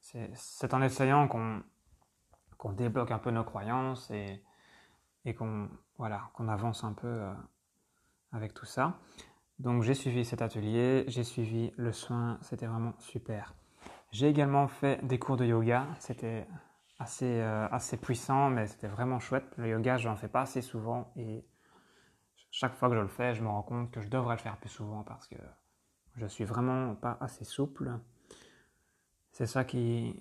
C'est 0.00 0.74
en 0.74 0.82
essayant 0.82 1.28
qu'on 1.28 2.72
débloque 2.72 3.10
un 3.10 3.18
peu 3.18 3.30
nos 3.30 3.44
croyances 3.44 4.10
et, 4.10 4.42
qu'on 5.36 5.68
avance 6.48 6.84
un 6.84 6.94
peu 6.94 7.06
euh, 7.06 7.34
avec 8.32 8.54
tout 8.54 8.64
ça. 8.64 8.98
Donc 9.58 9.82
j'ai 9.82 9.94
suivi 9.94 10.24
cet 10.24 10.40
atelier, 10.40 11.04
j'ai 11.08 11.24
suivi 11.24 11.72
le 11.76 11.92
soin, 11.92 12.38
c'était 12.42 12.66
vraiment 12.66 12.94
super. 12.98 13.54
J'ai 14.12 14.28
également 14.28 14.68
fait 14.68 15.04
des 15.04 15.18
cours 15.18 15.36
de 15.36 15.44
yoga, 15.44 15.86
c'était 15.98 16.46
assez, 16.98 17.40
euh, 17.40 17.68
assez 17.70 17.96
puissant, 17.96 18.50
mais 18.50 18.66
c'était 18.66 18.88
vraiment 18.88 19.18
chouette. 19.18 19.44
Le 19.56 19.68
yoga, 19.68 19.96
je 19.96 20.08
n'en 20.08 20.16
fais 20.16 20.28
pas 20.28 20.42
assez 20.42 20.62
souvent 20.62 21.12
et 21.16 21.44
chaque 22.50 22.74
fois 22.74 22.88
que 22.88 22.94
je 22.94 23.00
le 23.00 23.08
fais, 23.08 23.34
je 23.34 23.42
me 23.42 23.48
rends 23.48 23.62
compte 23.62 23.90
que 23.90 24.00
je 24.00 24.08
devrais 24.08 24.36
le 24.36 24.40
faire 24.40 24.56
plus 24.58 24.68
souvent 24.68 25.02
parce 25.02 25.26
que 25.26 25.36
je 26.16 26.26
suis 26.26 26.44
vraiment 26.44 26.94
pas 26.94 27.18
assez 27.20 27.44
souple. 27.44 27.92
C'est 29.32 29.46
ça 29.46 29.64
qui, 29.64 30.16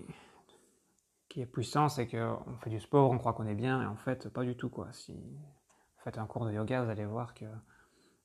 qui 1.30 1.42
est 1.42 1.46
puissant, 1.46 1.90
c'est 1.90 2.08
qu'on 2.08 2.58
fait 2.62 2.70
du 2.70 2.80
sport, 2.80 3.12
on 3.12 3.18
croit 3.18 3.34
qu'on 3.34 3.48
est 3.48 3.56
bien, 3.56 3.82
et 3.82 3.86
en 3.86 3.96
fait, 3.96 4.30
pas 4.30 4.44
du 4.44 4.56
tout. 4.56 4.70
Quoi. 4.70 4.92
Si 4.92 5.14
vous 5.14 6.04
faites 6.04 6.18
un 6.18 6.26
cours 6.26 6.46
de 6.46 6.52
yoga, 6.52 6.84
vous 6.84 6.90
allez 6.90 7.06
voir 7.06 7.34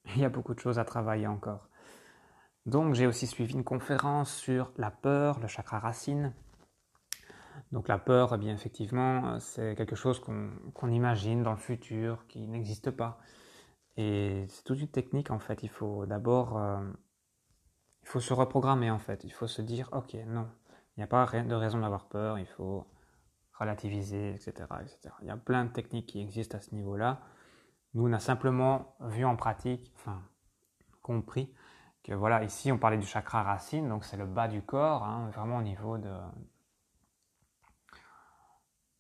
qu'il 0.09 0.23
y 0.23 0.25
a 0.25 0.29
beaucoup 0.29 0.55
de 0.55 0.61
choses 0.61 0.79
à 0.79 0.85
travailler 0.85 1.27
encore. 1.27 1.69
Donc, 2.67 2.95
j'ai 2.95 3.07
aussi 3.07 3.27
suivi 3.27 3.55
une 3.55 3.65
conférence 3.65 4.33
sur 4.33 4.73
la 4.77 4.91
peur, 4.91 5.41
le 5.41 5.49
chakra 5.49 5.81
racine. 5.81 6.33
Donc, 7.73 7.89
la 7.89 7.99
peur, 7.99 8.35
eh 8.35 8.39
bien 8.39 8.55
effectivement, 8.55 9.41
c'est 9.41 9.75
quelque 9.75 9.97
chose 9.97 10.21
qu'on 10.21 10.89
imagine 10.91 11.43
dans 11.43 11.53
le 11.53 11.59
futur, 11.59 12.27
qui 12.29 12.47
n'existe 12.47 12.91
pas. 12.91 13.19
Et 13.97 14.47
c'est 14.49 14.65
toute 14.65 14.81
une 14.81 14.89
technique 14.89 15.31
en 15.31 15.39
fait. 15.39 15.63
Il 15.63 15.69
faut 15.69 16.07
d'abord, 16.07 16.57
euh, 16.57 16.81
il 18.03 18.09
faut 18.09 18.21
se 18.21 18.33
reprogrammer 18.33 18.91
en 18.91 18.99
fait. 18.99 19.25
Il 19.25 19.33
faut 19.33 19.47
se 19.47 19.63
dire, 19.63 19.89
ok, 19.93 20.15
non, 20.27 20.49
il 20.97 21.01
n'y 21.01 21.05
a 21.05 21.07
pas 21.07 21.27
de 21.27 21.55
raison 21.55 21.81
d'avoir 21.81 22.09
peur. 22.09 22.39
Il 22.39 22.47
faut 22.47 22.87
relativiser, 23.59 24.35
etc., 24.35 24.53
etc. 24.81 25.15
Il 25.23 25.29
y 25.29 25.31
a 25.31 25.37
plein 25.37 25.65
de 25.65 25.71
techniques 25.71 26.07
qui 26.07 26.21
existent 26.21 26.59
à 26.59 26.61
ce 26.61 26.75
niveau-là. 26.75 27.21
Nous, 27.95 28.09
on 28.09 28.13
a 28.13 28.21
simplement 28.21 28.97
vu 29.01 29.25
en 29.25 29.37
pratique, 29.37 29.93
enfin 29.97 30.23
compris 31.03 31.53
que 32.03 32.15
voilà, 32.15 32.43
ici 32.43 32.73
on 32.73 32.79
parlait 32.79 32.99
du 32.99 33.07
chakra 33.07 33.43
racine, 33.43 33.89
donc 33.89 34.05
c'est 34.05 34.17
le 34.17 34.27
bas 34.27 34.49
du 34.49 34.63
corps, 34.63 35.05
hein, 35.05 35.31
vraiment 35.33 35.59
au 35.59 35.63
niveau 35.63 35.99
de 35.99 36.11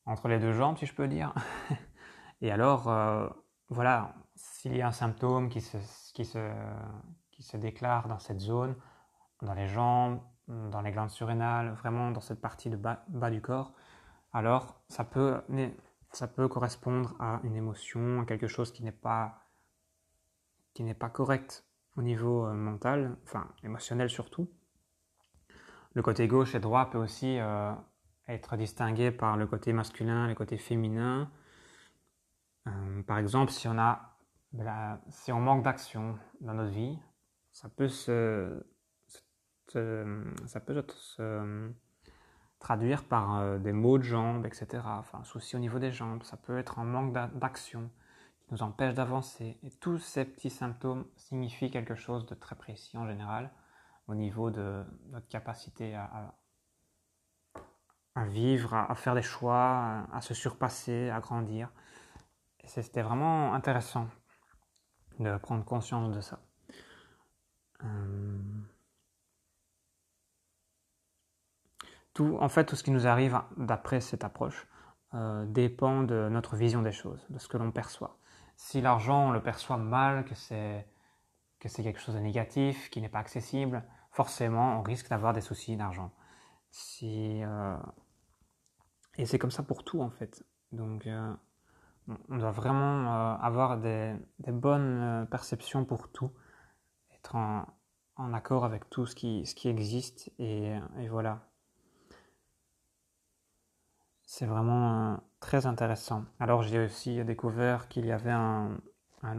entre 0.06 0.28
les 0.28 0.38
deux 0.38 0.52
jambes, 0.52 0.76
si 0.78 0.86
je 0.86 0.94
peux 0.94 1.08
dire. 1.08 1.32
Et 2.40 2.50
alors, 2.50 2.88
euh, 2.88 3.28
voilà, 3.68 4.14
s'il 4.34 4.76
y 4.76 4.82
a 4.82 4.88
un 4.88 4.92
symptôme 4.92 5.48
qui 5.48 5.60
se, 5.60 5.76
qui, 6.12 6.24
se, 6.24 6.52
qui 7.30 7.42
se 7.42 7.56
déclare 7.56 8.08
dans 8.08 8.18
cette 8.18 8.40
zone, 8.40 8.74
dans 9.42 9.54
les 9.54 9.68
jambes, 9.68 10.20
dans 10.48 10.80
les 10.80 10.90
glandes 10.90 11.10
surrénales, 11.10 11.72
vraiment 11.74 12.10
dans 12.10 12.20
cette 12.20 12.40
partie 12.40 12.68
de 12.68 12.76
bas, 12.76 13.04
bas 13.08 13.30
du 13.30 13.40
corps, 13.40 13.72
alors 14.32 14.80
ça 14.88 15.04
peut, 15.04 15.40
ça 16.12 16.28
peut 16.28 16.48
correspondre 16.48 17.14
à 17.18 17.40
une 17.42 17.56
émotion, 17.56 18.20
à 18.20 18.26
quelque 18.26 18.46
chose 18.46 18.72
qui 18.72 18.84
n'est 18.84 18.92
pas, 18.92 19.46
qui 20.74 20.82
n'est 20.82 20.94
pas 20.94 21.08
correct 21.08 21.64
au 21.96 22.02
niveau 22.02 22.46
euh, 22.46 22.52
mental, 22.52 23.16
enfin 23.24 23.48
émotionnel 23.62 24.10
surtout. 24.10 24.48
Le 25.94 26.02
côté 26.02 26.26
gauche 26.26 26.54
et 26.54 26.60
droit 26.60 26.90
peut 26.90 26.98
aussi 26.98 27.38
euh, 27.38 27.72
être 28.28 28.56
distingué 28.56 29.10
par 29.10 29.36
le 29.36 29.46
côté 29.46 29.72
masculin, 29.72 30.26
le 30.26 30.34
côté 30.34 30.56
féminin. 30.56 31.30
Euh, 32.66 33.02
par 33.02 33.18
exemple, 33.18 33.50
si 33.50 33.68
on 33.68 33.78
a 33.78 34.08
si 35.08 35.32
on 35.32 35.40
manque 35.40 35.64
d'action 35.64 36.18
dans 36.42 36.52
notre 36.52 36.72
vie, 36.72 36.98
ça 37.52 37.70
peut 37.70 37.88
se, 37.88 38.62
ça 39.66 40.60
peut 40.60 40.84
se 40.88 41.72
traduire 42.62 43.02
par 43.04 43.38
euh, 43.38 43.58
des 43.58 43.72
maux 43.72 43.98
de 43.98 44.04
jambes, 44.04 44.46
etc. 44.46 44.82
Enfin, 44.86 45.18
un 45.18 45.24
souci 45.24 45.56
au 45.56 45.58
niveau 45.58 45.78
des 45.78 45.90
jambes, 45.90 46.22
ça 46.22 46.36
peut 46.36 46.58
être 46.58 46.78
un 46.78 46.84
manque 46.84 47.12
d'action 47.12 47.90
qui 48.38 48.46
nous 48.52 48.62
empêche 48.62 48.94
d'avancer. 48.94 49.58
Et 49.64 49.70
tous 49.70 49.98
ces 49.98 50.24
petits 50.24 50.50
symptômes 50.50 51.04
signifient 51.16 51.70
quelque 51.70 51.96
chose 51.96 52.24
de 52.24 52.34
très 52.34 52.54
précis 52.54 52.96
en 52.96 53.06
général 53.06 53.50
au 54.06 54.14
niveau 54.14 54.50
de 54.50 54.84
notre 55.10 55.28
capacité 55.28 55.94
à, 55.94 56.34
vivre, 58.26 58.74
à, 58.74 58.94
faire 58.94 59.14
des 59.14 59.22
choix, 59.22 60.06
à, 60.12 60.20
se 60.20 60.34
surpasser, 60.34 61.10
à 61.10 61.20
grandir. 61.20 61.68
Et 62.60 62.68
c'était 62.68 63.02
vraiment 63.02 63.54
intéressant 63.54 64.06
de 65.18 65.36
prendre 65.38 65.64
conscience 65.64 66.14
de 66.14 66.20
ça. 66.20 66.38
Euh, 67.84 68.38
tout, 72.14 72.36
en 72.40 72.48
fait, 72.48 72.64
tout 72.64 72.76
ce 72.76 72.82
qui 72.82 72.90
nous 72.90 73.06
arrive 73.06 73.40
d'après 73.56 74.00
cette 74.00 74.24
approche 74.24 74.66
euh, 75.14 75.44
dépend 75.46 76.02
de 76.02 76.28
notre 76.30 76.56
vision 76.56 76.82
des 76.82 76.92
choses, 76.92 77.26
de 77.30 77.38
ce 77.38 77.48
que 77.48 77.56
l'on 77.56 77.70
perçoit. 77.70 78.18
Si 78.56 78.80
l'argent, 78.80 79.28
on 79.28 79.30
le 79.30 79.42
perçoit 79.42 79.76
mal, 79.76 80.24
que 80.24 80.34
c'est 80.34 80.86
que 81.60 81.68
c'est 81.68 81.84
quelque 81.84 82.00
chose 82.00 82.16
de 82.16 82.20
négatif, 82.20 82.90
qui 82.90 83.00
n'est 83.00 83.08
pas 83.08 83.20
accessible, 83.20 83.84
forcément, 84.10 84.80
on 84.80 84.82
risque 84.82 85.08
d'avoir 85.10 85.32
des 85.32 85.40
soucis 85.40 85.76
d'argent. 85.76 86.10
Si, 86.70 87.40
euh, 87.44 87.76
et 89.16 89.26
c'est 89.26 89.38
comme 89.38 89.52
ça 89.52 89.62
pour 89.62 89.84
tout, 89.84 90.00
en 90.00 90.10
fait. 90.10 90.44
Donc, 90.72 91.06
euh, 91.06 91.32
on 92.28 92.36
doit 92.38 92.50
vraiment 92.50 93.36
avoir 93.38 93.78
des, 93.78 94.16
bonnes 94.48 95.28
perceptions 95.30 95.84
pour 95.84 96.10
tout, 96.10 96.32
être 97.14 97.36
en, 97.36 97.66
en, 98.16 98.34
accord 98.34 98.64
avec 98.64 98.90
tout 98.90 99.06
ce 99.06 99.14
qui, 99.14 99.46
ce 99.46 99.54
qui 99.54 99.68
existe, 99.68 100.32
et, 100.38 100.76
et 100.98 101.08
voilà. 101.08 101.51
C'est 104.34 104.46
vraiment 104.46 105.12
euh, 105.12 105.16
très 105.40 105.66
intéressant. 105.66 106.24
Alors 106.40 106.62
j'ai 106.62 106.82
aussi 106.82 107.22
découvert 107.22 107.86
qu'il 107.88 108.06
y 108.06 108.12
avait 108.12 108.30
un, 108.30 108.78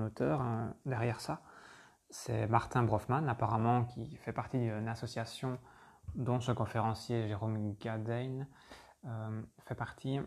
auteur 0.05 0.41
euh, 0.43 0.67
derrière 0.85 1.19
ça. 1.19 1.41
C'est 2.11 2.45
Martin 2.45 2.83
Brofman, 2.83 3.27
apparemment, 3.27 3.85
qui 3.85 4.15
fait 4.17 4.33
partie 4.33 4.59
d'une 4.59 4.87
association 4.87 5.57
dont 6.13 6.39
ce 6.39 6.51
conférencier 6.51 7.27
Jérôme 7.27 7.73
Gadein 7.81 8.45
euh, 9.05 9.41
fait 9.65 9.73
partie. 9.73 10.19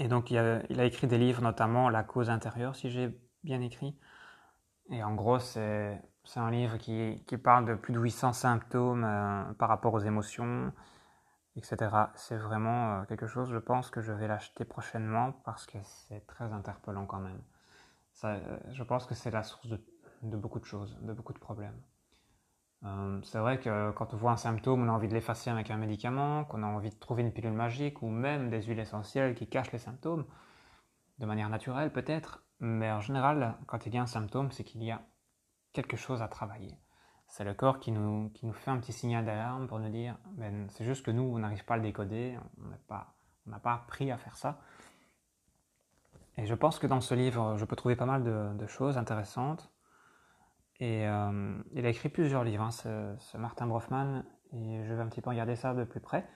Et 0.00 0.08
donc 0.08 0.32
il 0.32 0.38
a, 0.38 0.62
il 0.68 0.80
a, 0.80 0.84
écrit 0.84 1.06
des 1.06 1.18
livres, 1.18 1.40
notamment 1.40 1.90
La 1.90 2.02
cause 2.02 2.30
intérieure, 2.30 2.74
si 2.74 2.90
j'ai 2.90 3.16
bien 3.44 3.60
écrit. 3.60 3.96
Et 4.90 5.04
en 5.04 5.14
gros, 5.14 5.38
c'est 5.38 6.00
un 6.34 6.50
livre 6.50 6.76
qui, 6.78 7.22
qui, 7.28 7.38
parle 7.38 7.66
de 7.66 7.74
plus 7.74 7.92
de 7.92 8.00
800 8.00 8.32
symptômes 8.32 9.54
par 9.60 9.68
rapport 9.68 9.94
aux 9.94 10.00
émotions, 10.00 10.72
etc. 11.56 11.76
C'est 12.14 12.36
vraiment 12.36 13.00
euh, 13.00 13.04
quelque 13.04 13.26
chose, 13.26 13.50
je 13.50 13.58
pense 13.58 13.90
que 13.90 14.00
je 14.00 14.12
vais 14.12 14.28
l'acheter 14.28 14.64
prochainement 14.64 15.32
parce 15.44 15.66
que 15.66 15.78
c'est 15.82 16.26
très 16.26 16.52
interpellant 16.52 17.06
quand 17.06 17.20
même. 17.20 17.40
Euh, 18.24 18.58
je 18.72 18.82
pense 18.82 19.06
que 19.06 19.14
c'est 19.14 19.30
la 19.30 19.42
source 19.42 19.68
de, 19.68 20.36
beaucoup 20.36 20.60
de 20.60 20.64
choses, 20.64 20.98
de 21.02 21.12
beaucoup 21.12 21.32
de 21.32 21.38
problèmes. 21.38 21.80
Euh, 22.84 23.20
c'est 23.22 23.38
vrai 23.38 23.58
que 23.58 23.92
quand 23.92 24.14
on 24.14 24.16
voit 24.16 24.32
un 24.32 24.36
symptôme, 24.36 24.82
on 24.84 24.88
a 24.88 24.92
envie 24.92 25.08
de 25.08 25.14
l'effacer 25.14 25.50
avec 25.50 25.70
un 25.70 25.76
médicament, 25.76 26.44
qu'on 26.44 26.62
a 26.62 26.66
envie 26.66 26.90
de 26.90 26.98
trouver 26.98 27.22
une 27.22 27.32
pilule 27.32 27.52
magique 27.52 28.02
ou 28.02 28.08
même 28.08 28.50
des 28.50 28.62
huiles 28.62 28.80
essentielles 28.80 29.34
qui 29.34 29.48
cachent 29.48 29.72
les 29.72 29.78
symptômes, 29.78 30.26
de 31.18 31.26
manière 31.26 31.48
naturelle 31.48 31.92
peut-être, 31.92 32.44
mais 32.60 32.90
en 32.90 33.00
général, 33.00 33.56
quand 33.66 33.86
il 33.86 33.94
y 33.94 33.98
a 33.98 34.02
un 34.02 34.06
symptôme, 34.06 34.50
c'est 34.52 34.64
qu'il 34.64 34.82
y 34.82 34.90
a 34.90 35.02
quelque 35.72 35.96
chose 35.96 36.22
à 36.22 36.28
travailler. 36.28 36.78
C'est 37.26 37.44
le 37.44 37.54
corps 37.54 37.80
qui 37.80 37.90
nous, 37.90 38.30
fait 38.52 38.70
un 38.70 38.78
petit 38.78 38.92
signal 38.92 39.24
d'alarme 39.24 39.66
pour 39.66 39.78
nous 39.78 39.88
dire 39.88 40.16
ben, 40.32 40.68
c'est 40.70 40.84
juste 40.84 41.04
que 41.04 41.10
nous, 41.10 41.22
on 41.22 41.38
n'arrive 41.38 41.64
pas 41.64 41.74
à 41.74 41.76
le 41.78 41.82
décoder, 41.82 42.38
on 42.62 42.68
n'a 43.50 43.58
pas, 43.58 43.72
appris 43.72 44.10
à 44.10 44.18
faire 44.18 44.36
ça. 44.36 44.60
Et 46.36 46.46
je 46.46 46.54
pense 46.54 46.78
que 46.78 46.86
dans 46.86 47.00
ce 47.00 47.14
livre, 47.14 47.56
je 47.56 47.64
peux 47.64 47.76
trouver 47.76 47.96
pas 47.96 48.06
mal 48.06 48.22
de, 48.22 48.66
choses 48.66 48.98
intéressantes. 48.98 49.70
Et 50.80 51.06
euh, 51.06 51.56
il 51.72 51.86
a 51.86 51.88
écrit 51.88 52.08
plusieurs 52.08 52.44
livres, 52.44 52.64
hein, 52.64 52.70
ce, 52.70 53.36
Martin 53.36 53.66
Brofman, 53.66 54.24
et 54.52 54.84
je 54.84 54.92
vais 54.92 55.02
un 55.02 55.08
petit 55.08 55.20
peu 55.20 55.30
regarder 55.30 55.54
ça 55.54 55.72
de 55.72 55.84
plus 55.84 56.00
près, 56.00 56.28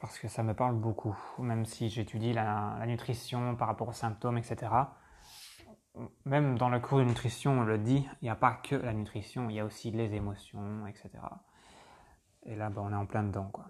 parce 0.00 0.18
que 0.18 0.26
ça 0.26 0.42
me 0.42 0.54
parle 0.54 0.74
beaucoup, 0.74 1.16
même 1.38 1.64
si 1.64 1.88
j'étudie 1.88 2.32
la, 2.32 2.84
nutrition 2.86 3.54
par 3.54 3.68
rapport 3.68 3.88
aux 3.88 3.92
symptômes, 3.92 4.38
etc 4.38 4.68
même 6.24 6.58
dans 6.58 6.68
le 6.68 6.80
cours 6.80 6.98
de 6.98 7.04
nutrition, 7.04 7.60
on 7.60 7.64
le 7.64 7.78
dit, 7.78 8.08
il 8.20 8.24
n'y 8.24 8.30
a 8.30 8.36
pas 8.36 8.52
que 8.52 8.76
la 8.76 8.92
nutrition, 8.92 9.50
il 9.50 9.56
y 9.56 9.60
a 9.60 9.64
aussi 9.64 9.90
les 9.90 10.14
émotions, 10.14 10.86
etc. 10.86 11.10
Et 12.44 12.56
là, 12.56 12.70
ben, 12.70 12.82
on 12.84 12.92
est 12.92 12.96
en 12.96 13.06
plein 13.06 13.24
dedans, 13.24 13.50
quoi. 13.52 13.66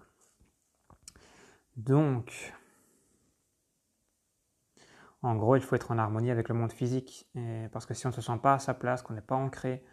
Donc, 1.77 2.53
en 5.21 5.35
gros, 5.35 5.55
il 5.55 5.61
faut 5.61 5.75
être 5.75 5.91
en 5.91 5.97
harmonie 5.97 6.31
avec 6.31 6.49
le 6.49 6.55
monde 6.55 6.71
physique, 6.71 7.29
parce 7.71 7.85
que 7.85 7.93
si 7.93 8.05
on 8.05 8.09
ne 8.09 8.13
se 8.13 8.21
sent 8.21 8.39
pas 8.41 8.55
à 8.55 8.59
sa 8.59 8.73
place, 8.73 9.01
qu'on 9.01 9.13
n'est 9.13 9.21
pas 9.21 9.35
ancré, 9.35 9.83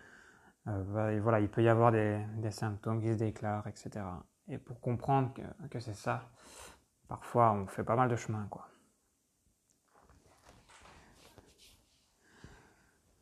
euh, 0.68 0.82
ben, 0.84 1.20
voilà, 1.20 1.40
il 1.40 1.48
peut 1.48 1.62
y 1.62 1.68
avoir 1.68 1.92
des, 1.92 2.24
symptômes 2.50 3.00
qui 3.00 3.12
se 3.12 3.18
déclarent, 3.18 3.66
etc. 3.66 4.04
Et 4.48 4.58
pour 4.58 4.80
comprendre 4.80 5.32
que, 5.70 5.80
c'est 5.80 5.94
ça, 5.94 6.30
parfois 7.08 7.52
on 7.52 7.66
fait 7.66 7.84
pas 7.84 7.96
mal 7.96 8.08
de 8.08 8.16
chemin, 8.16 8.46
quoi. 8.50 8.68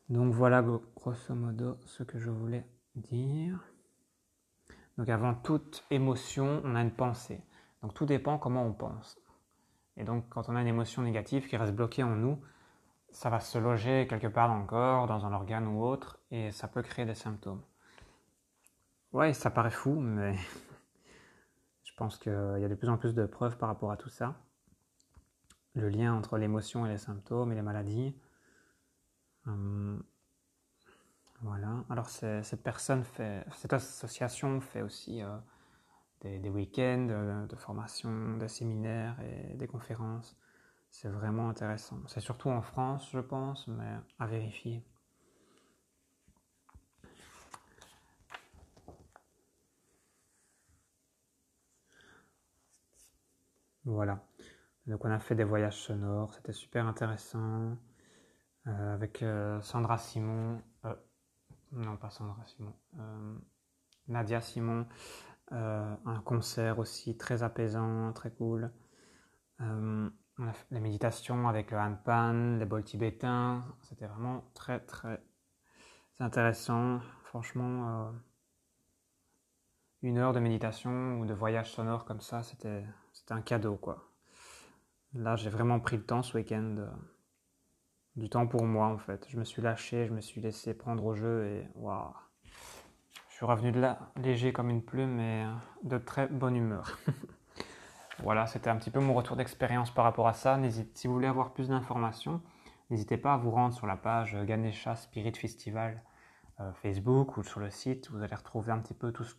Donc 0.09 0.33
voilà 0.33 0.63
grosso 0.95 1.33
modo 1.33 1.77
ce 1.85 2.03
que 2.03 2.19
je 2.19 2.29
voulais 2.29 2.67
dire. 2.95 3.59
Donc 4.97 5.09
avant 5.09 5.33
toute 5.33 5.83
émotion, 5.89 6.61
on 6.63 6.75
a 6.75 6.81
une 6.81 6.91
pensée. 6.91 7.41
Donc 7.81 7.93
tout 7.93 8.05
dépend 8.05 8.37
comment 8.37 8.65
on 8.65 8.73
pense. 8.73 9.19
Et 9.97 10.03
donc 10.03 10.29
quand 10.29 10.47
on 10.49 10.55
a 10.55 10.61
une 10.61 10.67
émotion 10.67 11.01
négative 11.01 11.47
qui 11.47 11.57
reste 11.57 11.73
bloquée 11.73 12.03
en 12.03 12.15
nous, 12.15 12.39
ça 13.11 13.29
va 13.29 13.39
se 13.39 13.57
loger 13.57 14.07
quelque 14.07 14.27
part 14.27 14.47
dans 14.47 14.59
le 14.59 14.65
corps, 14.65 15.07
dans 15.07 15.25
un 15.25 15.33
organe 15.33 15.67
ou 15.67 15.83
autre, 15.83 16.19
et 16.31 16.51
ça 16.51 16.67
peut 16.67 16.81
créer 16.81 17.05
des 17.05 17.15
symptômes. 17.15 17.61
Ouais, 19.13 19.33
ça 19.33 19.49
paraît 19.49 19.71
fou, 19.71 19.99
mais 19.99 20.35
je 21.83 21.93
pense 21.95 22.17
qu'il 22.17 22.31
y 22.31 22.65
a 22.65 22.67
de 22.67 22.75
plus 22.75 22.89
en 22.89 22.97
plus 22.97 23.15
de 23.15 23.25
preuves 23.25 23.57
par 23.57 23.69
rapport 23.69 23.91
à 23.91 23.97
tout 23.97 24.09
ça. 24.09 24.35
Le 25.73 25.89
lien 25.89 26.13
entre 26.13 26.37
l'émotion 26.37 26.85
et 26.85 26.89
les 26.89 26.97
symptômes 26.97 27.51
et 27.51 27.55
les 27.55 27.61
maladies. 27.61 28.15
Hum, 29.45 30.03
voilà. 31.41 31.83
Alors 31.89 32.09
cette 32.09 32.63
personne 32.63 33.03
cette 33.55 33.73
association 33.73 34.61
fait 34.61 34.81
aussi 34.81 35.21
euh, 35.21 35.37
des, 36.21 36.49
week-ends 36.49 37.07
euh, 37.09 37.45
de, 37.45 37.55
formation, 37.55 38.37
des 38.37 38.47
séminaires 38.47 39.17
et 39.21 39.55
des 39.55 39.67
conférences. 39.67 40.35
C'est 40.89 41.09
vraiment 41.09 41.49
intéressant. 41.49 41.99
C'est 42.07 42.21
surtout 42.21 42.49
en 42.49 42.61
France, 42.61 43.09
je 43.11 43.19
pense, 43.19 43.67
mais 43.67 43.95
à 44.19 44.27
vérifier. 44.27 44.83
Voilà. 53.85 54.19
Donc 54.87 55.05
on 55.05 55.11
a 55.11 55.19
fait 55.19 55.35
des 55.35 55.43
voyages 55.43 55.77
sonores, 55.77 56.33
c'était 56.33 56.53
super 56.53 56.87
intéressant. 56.87 57.77
Euh, 58.67 58.93
avec 58.95 59.21
euh, 59.21 59.61
Sandra 59.61 59.99
Simon, 59.99 60.59
euh, 60.85 60.95
non 61.71 61.97
pas 61.97 62.09
Sandra 62.09 62.43
Simon, 62.45 62.73
Nadia 64.07 64.41
Simon, 64.41 64.87
un 65.51 66.21
concert 66.25 66.79
aussi 66.79 67.15
très 67.17 67.43
apaisant, 67.43 68.11
très 68.13 68.31
cool. 68.31 68.71
on 69.59 70.09
a 70.39 70.53
fait 70.53 70.65
la 70.71 70.79
méditation 70.79 71.47
avec 71.47 71.71
le 71.71 71.77
handpan, 71.77 72.57
les 72.57 72.65
bols 72.65 72.83
tibétains, 72.83 73.63
c'était 73.83 74.07
vraiment 74.07 74.43
très 74.55 74.79
très 74.79 75.23
intéressant. 76.19 76.99
Franchement, 77.25 78.13
une 80.01 80.17
heure 80.17 80.33
de 80.33 80.39
méditation 80.39 81.19
ou 81.19 81.25
de 81.25 81.33
voyage 81.33 81.71
sonore 81.71 82.05
comme 82.05 82.21
ça, 82.21 82.41
c'était 82.41 82.83
un 83.29 83.41
cadeau 83.41 83.75
quoi. 83.75 84.11
Là, 85.13 85.35
j'ai 85.35 85.49
vraiment 85.49 85.79
pris 85.79 85.97
le 85.97 86.05
temps 86.05 86.23
ce 86.23 86.37
week-end 86.37 86.87
du 88.15 88.29
temps 88.29 88.47
pour 88.47 88.63
moi 88.63 88.87
en 88.87 88.97
fait. 88.97 89.25
Je 89.29 89.37
me 89.37 89.43
suis 89.43 89.61
lâché, 89.61 90.05
je 90.05 90.13
me 90.13 90.21
suis 90.21 90.41
laissé 90.41 90.73
prendre 90.73 91.05
au 91.05 91.15
jeu 91.15 91.47
et 91.47 91.67
waouh, 91.75 92.13
je 93.29 93.35
suis 93.35 93.45
revenu 93.45 93.71
de 93.71 93.79
là 93.79 93.99
léger 94.15 94.53
comme 94.53 94.69
une 94.69 94.83
plume 94.83 95.19
et 95.19 95.45
de 95.83 95.97
très 95.97 96.27
bonne 96.27 96.55
humeur. 96.55 96.97
voilà, 98.23 98.47
c'était 98.47 98.69
un 98.69 98.77
petit 98.77 98.91
peu 98.91 98.99
mon 98.99 99.13
retour 99.13 99.35
d'expérience 99.35 99.91
par 99.91 100.05
rapport 100.05 100.27
à 100.27 100.33
ça. 100.33 100.59
Si 100.93 101.07
vous 101.07 101.13
voulez 101.13 101.27
avoir 101.27 101.53
plus 101.53 101.69
d'informations, 101.69 102.41
n'hésitez 102.89 103.17
pas 103.17 103.33
à 103.33 103.37
vous 103.37 103.51
rendre 103.51 103.73
sur 103.73 103.87
la 103.87 103.97
page 103.97 104.37
Ganesha 104.45 104.95
Spirit 104.95 105.33
Festival 105.33 106.01
euh, 106.61 106.71
Facebook 106.73 107.35
ou 107.37 107.43
sur 107.43 107.59
le 107.59 107.69
site. 107.69 108.09
Vous 108.11 108.23
allez 108.23 108.35
retrouver 108.35 108.71
un 108.71 108.79
petit 108.79 108.93
peu 108.93 109.11
tout 109.11 109.25
ce 109.25 109.35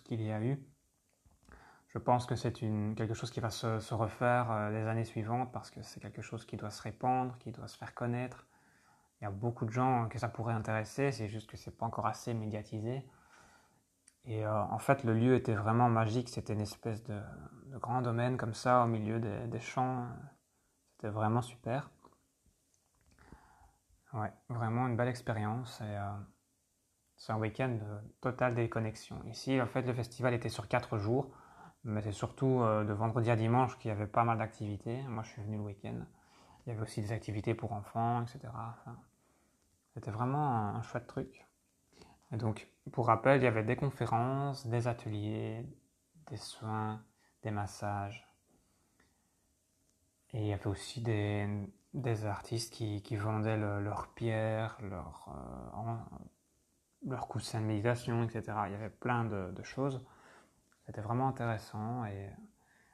qu'il 0.00 0.22
y 0.22 0.32
a 0.32 0.42
eu. 0.42 0.58
Je 1.96 1.98
pense 1.98 2.26
que 2.26 2.36
c'est 2.36 2.52
quelque 2.52 3.14
chose 3.14 3.30
qui 3.30 3.40
va 3.40 3.48
se, 3.48 3.94
refaire 3.94 4.52
euh, 4.52 4.70
les 4.70 4.86
années 4.86 5.06
suivantes 5.06 5.50
parce 5.50 5.70
que 5.70 5.80
c'est 5.80 5.98
quelque 5.98 6.20
chose 6.20 6.44
qui 6.44 6.58
doit 6.58 6.68
se 6.68 6.82
répandre, 6.82 7.38
qui 7.38 7.52
doit 7.52 7.68
se 7.68 7.78
faire 7.78 7.94
connaître. 7.94 8.46
Il 9.18 9.24
y 9.24 9.26
a 9.26 9.30
beaucoup 9.30 9.64
de 9.64 9.70
gens 9.70 10.06
que 10.10 10.18
ça 10.18 10.28
pourrait 10.28 10.52
intéresser, 10.52 11.10
c'est 11.10 11.26
juste 11.26 11.48
que 11.48 11.56
c'est 11.56 11.70
pas 11.70 11.86
encore 11.86 12.04
assez 12.04 12.34
médiatisé. 12.34 13.02
Et 14.26 14.44
euh, 14.44 14.62
en 14.64 14.78
fait, 14.78 15.04
le 15.04 15.14
lieu 15.14 15.36
était 15.36 15.54
vraiment 15.54 15.88
magique. 15.88 16.28
C'était 16.28 16.52
une 16.52 16.60
espèce 16.60 17.02
de, 17.02 17.18
grand 17.80 18.02
domaine 18.02 18.36
comme 18.36 18.52
ça, 18.52 18.84
au 18.84 18.88
milieu 18.88 19.18
des, 19.18 19.60
champs. 19.60 20.06
C'était 20.92 21.08
vraiment 21.08 21.40
super. 21.40 21.90
Ouais, 24.12 24.34
vraiment 24.50 24.86
une 24.86 24.98
belle 24.98 25.08
expérience. 25.08 25.78
Euh, 25.80 26.12
c'est 27.16 27.32
un 27.32 27.38
week-end 27.38 27.70
de 27.70 28.10
totale 28.20 28.54
déconnexion. 28.54 29.16
Ici, 29.24 29.58
en 29.62 29.66
fait, 29.66 29.80
le 29.80 29.94
festival 29.94 30.34
était 30.34 30.50
sur 30.50 30.68
quatre 30.68 30.98
jours, 30.98 31.32
mais 31.86 32.02
c'est 32.02 32.12
surtout 32.12 32.60
euh, 32.62 32.84
de 32.84 32.92
vendredi 32.92 33.30
à 33.30 33.36
dimanche 33.36 33.78
qu'il 33.78 33.88
y 33.88 33.92
avait 33.92 34.08
pas 34.08 34.24
mal 34.24 34.38
d'activités. 34.38 35.00
Moi, 35.04 35.22
je 35.22 35.30
suis 35.30 35.42
venu 35.42 35.56
le 35.56 35.62
week-end. 35.62 35.94
Il 36.66 36.70
y 36.70 36.72
avait 36.72 36.82
aussi 36.82 37.00
des 37.00 37.12
activités 37.12 37.54
pour 37.54 37.72
enfants, 37.72 38.22
etc. 38.22 38.52
c'était 39.94 40.10
vraiment 40.10 40.74
un 40.74 40.82
chouette 40.82 41.06
truc. 41.06 41.46
Et 42.32 42.36
donc, 42.36 42.68
pour 42.90 43.06
rappel, 43.06 43.40
il 43.40 43.44
y 43.44 43.46
avait 43.46 43.62
des 43.62 43.76
conférences, 43.76 44.66
des 44.66 44.88
ateliers, 44.88 45.64
des 46.28 46.36
soins, 46.36 47.00
des 47.44 47.52
massages. 47.52 48.28
Et 50.32 50.40
il 50.40 50.46
y 50.46 50.52
avait 50.52 50.66
aussi 50.66 51.00
des, 51.00 51.48
des 51.94 52.26
artistes 52.26 52.72
qui, 52.72 53.00
qui 53.00 53.14
vendaient 53.14 53.56
leurs 53.56 54.08
pierres, 54.08 54.76
leurs 54.82 55.30
leur 57.06 57.28
coussins 57.28 57.60
de 57.60 57.66
méditation, 57.66 58.24
etc. 58.24 58.42
Il 58.66 58.72
y 58.72 58.74
avait 58.74 58.90
plein 58.90 59.24
de 59.24 59.62
choses. 59.62 60.04
C'était 60.86 61.00
vraiment 61.00 61.28
intéressant 61.28 62.04
et 62.04 62.30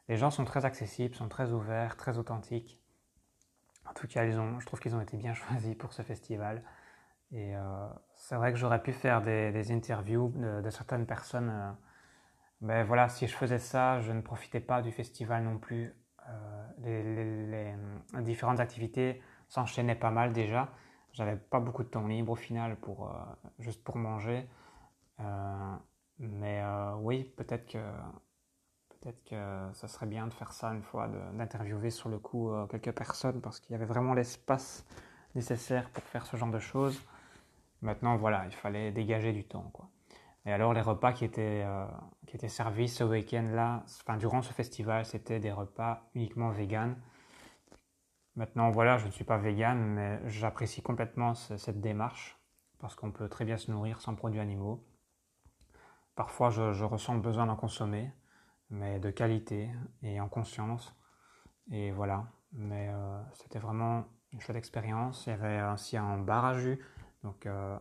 les 0.09 0.17
gens 0.17 0.31
sont 0.31 0.45
très 0.45 0.65
accessibles, 0.65 1.15
sont 1.15 1.29
très 1.29 1.53
ouverts, 1.53 1.97
très 1.97 2.19
authentiques. 2.19 2.81
En 3.89 3.93
tout 3.93 4.07
cas, 4.07 4.29
je 4.29 4.67
trouve 4.67 4.81
qu'ils 4.81 4.97
ont 4.97 5.01
été 5.01 5.17
bien 5.17 5.35
choisis 5.35 5.75
pour 5.75 5.93
ce 5.93 6.03
festival. 6.03 6.63
Et 7.33 7.57
euh, 7.57 7.89
c'est 8.15 8.37
vrai 8.37 8.53
que 8.53 8.59
j'aurais 8.59 8.83
pu 8.83 8.93
faire 8.93 9.23
des, 9.23 9.73
interviews 9.73 10.33
de, 10.37 10.71
certaines 10.71 11.07
personnes. 11.07 11.51
Euh, 11.51 11.73
mais 12.61 12.85
voilà, 12.85 13.09
si 13.09 13.27
je 13.27 13.35
faisais 13.35 13.59
ça, 13.59 14.01
je 14.01 14.13
ne 14.13 14.21
profitais 14.21 14.61
pas 14.61 14.83
du 14.83 14.93
festival 14.93 15.45
non 15.45 15.59
plus. 15.59 15.95
Euh, 16.29 17.75
les, 18.15 18.23
différentes 18.23 18.61
activités 18.61 19.21
s'enchaînaient 19.49 19.95
pas 19.95 20.11
mal 20.11 20.33
déjà. 20.33 20.69
J'avais 21.13 21.37
pas 21.37 21.61
beaucoup 21.61 21.83
de 21.83 21.89
temps 21.89 22.07
libre 22.07 22.33
au 22.33 22.37
final 22.37 22.77
pour 22.77 23.15
juste 23.59 23.85
pour 23.85 23.97
manger. 23.97 24.49
Mais 26.23 26.63
oui, 27.01 27.25
peut-être 27.37 27.67
que 27.67 27.79
peut-être 29.01 29.23
que 29.25 29.75
ça 29.75 29.89
serait 29.89 30.07
bien 30.07 30.27
de 30.27 30.33
faire 30.33 30.53
ça 30.53 30.73
une 30.73 30.83
fois, 30.83 31.09
d'interviewer 31.35 31.91
sur 31.91 32.09
le 32.09 32.19
coup 32.19 32.53
quelques 32.71 32.93
personnes 32.93 33.41
parce 33.41 33.59
qu'il 33.61 33.73
y 33.73 33.75
avait 33.75 33.85
vraiment 33.85 34.15
l'espace 34.15 34.87
nécessaire 35.35 35.91
pour 35.91 36.05
faire 36.05 36.27
ce 36.27 36.37
genre 36.37 36.51
de 36.51 36.59
choses. 36.59 37.01
Maintenant, 37.81 38.17
voilà, 38.17 38.47
il 38.47 38.53
fallait 38.53 38.93
dégager 38.93 39.33
du 39.33 39.45
temps. 39.45 39.69
Quoi. 39.73 39.89
Et 40.45 40.53
alors, 40.53 40.73
les 40.73 40.81
repas 40.81 41.13
qui 41.13 41.25
étaient, 41.25 41.63
euh, 41.65 41.87
qui 42.27 42.37
étaient 42.37 42.49
servis 42.49 42.89
ce 42.89 43.05
week-end-là, 43.05 43.85
enfin, 44.01 44.17
durant 44.17 44.43
ce 44.43 44.53
festival, 44.53 45.05
c'était 45.05 45.39
des 45.39 45.53
repas 45.53 46.09
uniquement 46.15 46.51
vegan. 46.51 46.97
Maintenant, 48.35 48.71
voilà, 48.71 48.99
je 48.99 49.07
ne 49.07 49.11
suis 49.11 49.25
pas 49.25 49.37
vegan, 49.37 49.79
mais 49.79 50.21
j'apprécie 50.29 50.83
complètement 50.83 51.35
cette 51.35 51.81
démarche 51.81 52.39
parce 52.79 52.95
qu'on 52.95 53.13
peut 53.13 53.29
très 53.29 53.45
bien 53.45 53.57
se 53.57 53.71
nourrir 53.71 54.01
sans 54.01 54.15
produits 54.15 54.41
animaux. 54.41 54.85
Parfois, 56.23 56.51
je, 56.51 56.85
ressens 56.85 57.15
le 57.15 57.21
besoin 57.21 57.47
d'en 57.47 57.57
consommer, 57.57 58.09
mais 58.71 59.01
de 59.01 59.11
qualité 59.11 59.69
et 60.05 60.21
en 60.21 60.29
conscience. 60.29 60.95
Et 61.73 61.91
voilà, 61.91 62.27
mais 62.53 62.91
euh, 62.91 63.21
c'était 63.35 63.59
vraiment 63.59 64.05
une 64.33 64.41
chouette 64.41 64.57
expérience. 64.57 65.27
Il 65.27 65.31
y 65.31 65.33
avait 65.33 65.61
aussi 65.73 65.97
un 65.97 66.19
bar 66.19 66.45
à 66.45 66.55
jus 66.55 66.79
donc, 67.25 67.45
euh, 67.47 67.77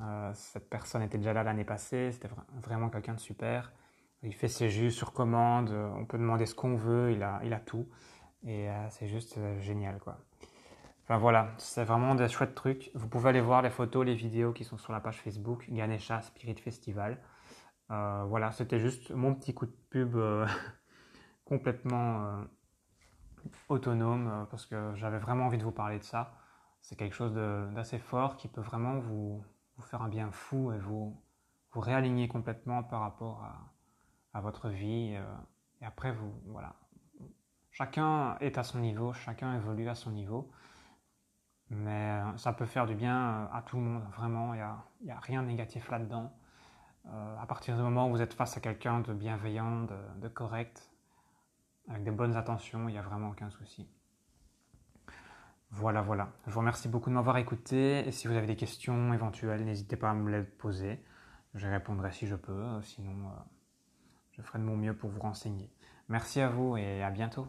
euh, 0.00 0.30
cette 0.32 0.70
personne 0.70 1.02
était 1.02 1.18
déjà 1.18 1.32
là 1.32 1.42
l'année 1.42 1.64
passée, 1.64 2.12
c'était 2.12 2.28
vraiment 2.62 2.88
quelqu'un 2.88 3.14
de 3.14 3.20
super. 3.20 3.72
Il 4.22 4.32
fait 4.32 4.46
ses 4.46 4.70
jus 4.70 4.92
sur 4.92 5.12
commande, 5.12 5.70
on 5.70 6.04
peut 6.04 6.18
demander 6.18 6.46
ce 6.46 6.54
qu'on 6.54 6.76
veut, 6.76 7.10
il 7.10 7.24
a, 7.24 7.40
il 7.42 7.52
a 7.52 7.58
tout. 7.58 7.88
Et 8.46 8.68
c'est 8.90 9.08
juste 9.08 9.40
génial, 9.58 9.98
quoi. 9.98 10.18
Enfin 11.02 11.18
voilà, 11.18 11.48
c'est 11.58 11.82
vraiment 11.82 12.14
des 12.14 12.28
chouettes 12.28 12.54
trucs. 12.54 12.92
Vous 12.94 13.08
pouvez 13.08 13.30
aller 13.30 13.40
voir 13.40 13.60
les 13.60 13.70
photos, 13.70 14.06
les 14.06 14.14
vidéos 14.14 14.52
qui 14.52 14.62
sont 14.62 14.78
sur 14.78 14.92
la 14.92 15.00
page 15.00 15.20
Facebook 15.20 15.66
Ganesha 15.68 16.22
Spirit 16.22 16.54
Festival. 16.54 17.18
Voilà, 17.90 18.52
c'était 18.52 18.78
juste 18.78 19.10
mon 19.10 19.34
petit 19.34 19.52
coup 19.52 19.66
de 19.66 19.76
pub 19.90 20.16
complètement 21.44 22.44
autonome 23.68 24.46
parce 24.50 24.66
que 24.66 24.94
j'avais 24.94 25.18
vraiment 25.18 25.46
envie 25.46 25.58
de 25.58 25.64
vous 25.64 25.72
parler 25.72 25.98
de 25.98 26.04
ça 26.04 26.32
c'est 26.82 26.96
quelque 26.96 27.14
chose 27.14 27.34
d'assez 27.74 27.98
fort 27.98 28.36
qui 28.36 28.48
peut 28.48 28.60
vraiment 28.60 28.98
vous, 28.98 29.44
faire 29.80 30.02
un 30.02 30.08
bien 30.08 30.30
fou 30.30 30.72
et 30.72 30.78
vous, 30.78 31.20
vous 31.72 31.80
réaligner 31.80 32.28
complètement 32.28 32.82
par 32.82 33.00
rapport 33.00 33.44
à, 34.32 34.40
votre 34.40 34.68
vie. 34.68 35.14
Euh, 35.14 35.24
et 35.80 35.84
après, 35.84 36.12
vous, 36.12 36.32
voilà. 36.46 36.76
Chacun 37.70 38.36
est 38.40 38.58
à 38.58 38.62
son 38.62 38.78
niveau, 38.78 39.12
chacun 39.12 39.54
évolue 39.54 39.88
à 39.88 39.94
son 39.94 40.10
niveau. 40.10 40.50
Mais 41.68 42.20
euh, 42.20 42.36
ça 42.36 42.52
peut 42.52 42.66
faire 42.66 42.86
du 42.86 42.94
bien 42.94 43.16
euh, 43.16 43.46
à 43.52 43.62
tout 43.62 43.76
le 43.76 43.82
monde, 43.82 44.02
vraiment. 44.16 44.54
Il 44.54 44.60
n'y 45.02 45.08
y 45.08 45.12
a, 45.12 45.20
rien 45.20 45.42
de 45.42 45.48
négatif 45.48 45.88
là-dedans. 45.90 46.32
À 47.06 47.46
partir 47.46 47.76
du 47.76 47.82
moment 47.82 48.08
où 48.08 48.10
vous 48.10 48.22
êtes 48.22 48.34
face 48.34 48.56
à 48.56 48.60
quelqu'un 48.60 49.00
de 49.00 49.12
bienveillant, 49.12 49.82
de, 49.82 49.96
de 50.20 50.28
correct, 50.28 50.90
avec 51.88 52.04
des 52.04 52.10
bonnes 52.10 52.36
intentions, 52.36 52.88
il 52.88 52.92
n'y 52.92 52.98
a 52.98 53.02
vraiment 53.02 53.30
aucun 53.30 53.50
souci. 53.50 53.88
Voilà, 55.72 56.02
voilà. 56.02 56.32
Je 56.46 56.52
vous 56.52 56.60
remercie 56.60 56.88
beaucoup 56.88 57.10
de 57.10 57.14
m'avoir 57.14 57.36
écouté. 57.36 58.06
Et 58.06 58.12
si 58.12 58.26
vous 58.26 58.34
avez 58.34 58.46
des 58.46 58.56
questions 58.56 59.12
éventuelles, 59.14 59.64
n'hésitez 59.64 59.96
pas 59.96 60.10
à 60.10 60.14
me 60.14 60.30
les 60.30 60.42
poser. 60.42 61.02
Je 61.54 61.66
répondrai 61.66 62.12
si 62.12 62.26
je 62.26 62.34
peux. 62.34 62.80
Sinon, 62.82 63.28
euh, 63.28 63.40
je 64.32 64.42
ferai 64.42 64.58
de 64.58 64.64
mon 64.64 64.76
mieux 64.76 64.94
pour 64.96 65.10
vous 65.10 65.20
renseigner. 65.20 65.70
Merci 66.08 66.40
à 66.40 66.48
vous 66.48 66.76
et 66.76 67.02
à 67.02 67.10
bientôt. 67.10 67.48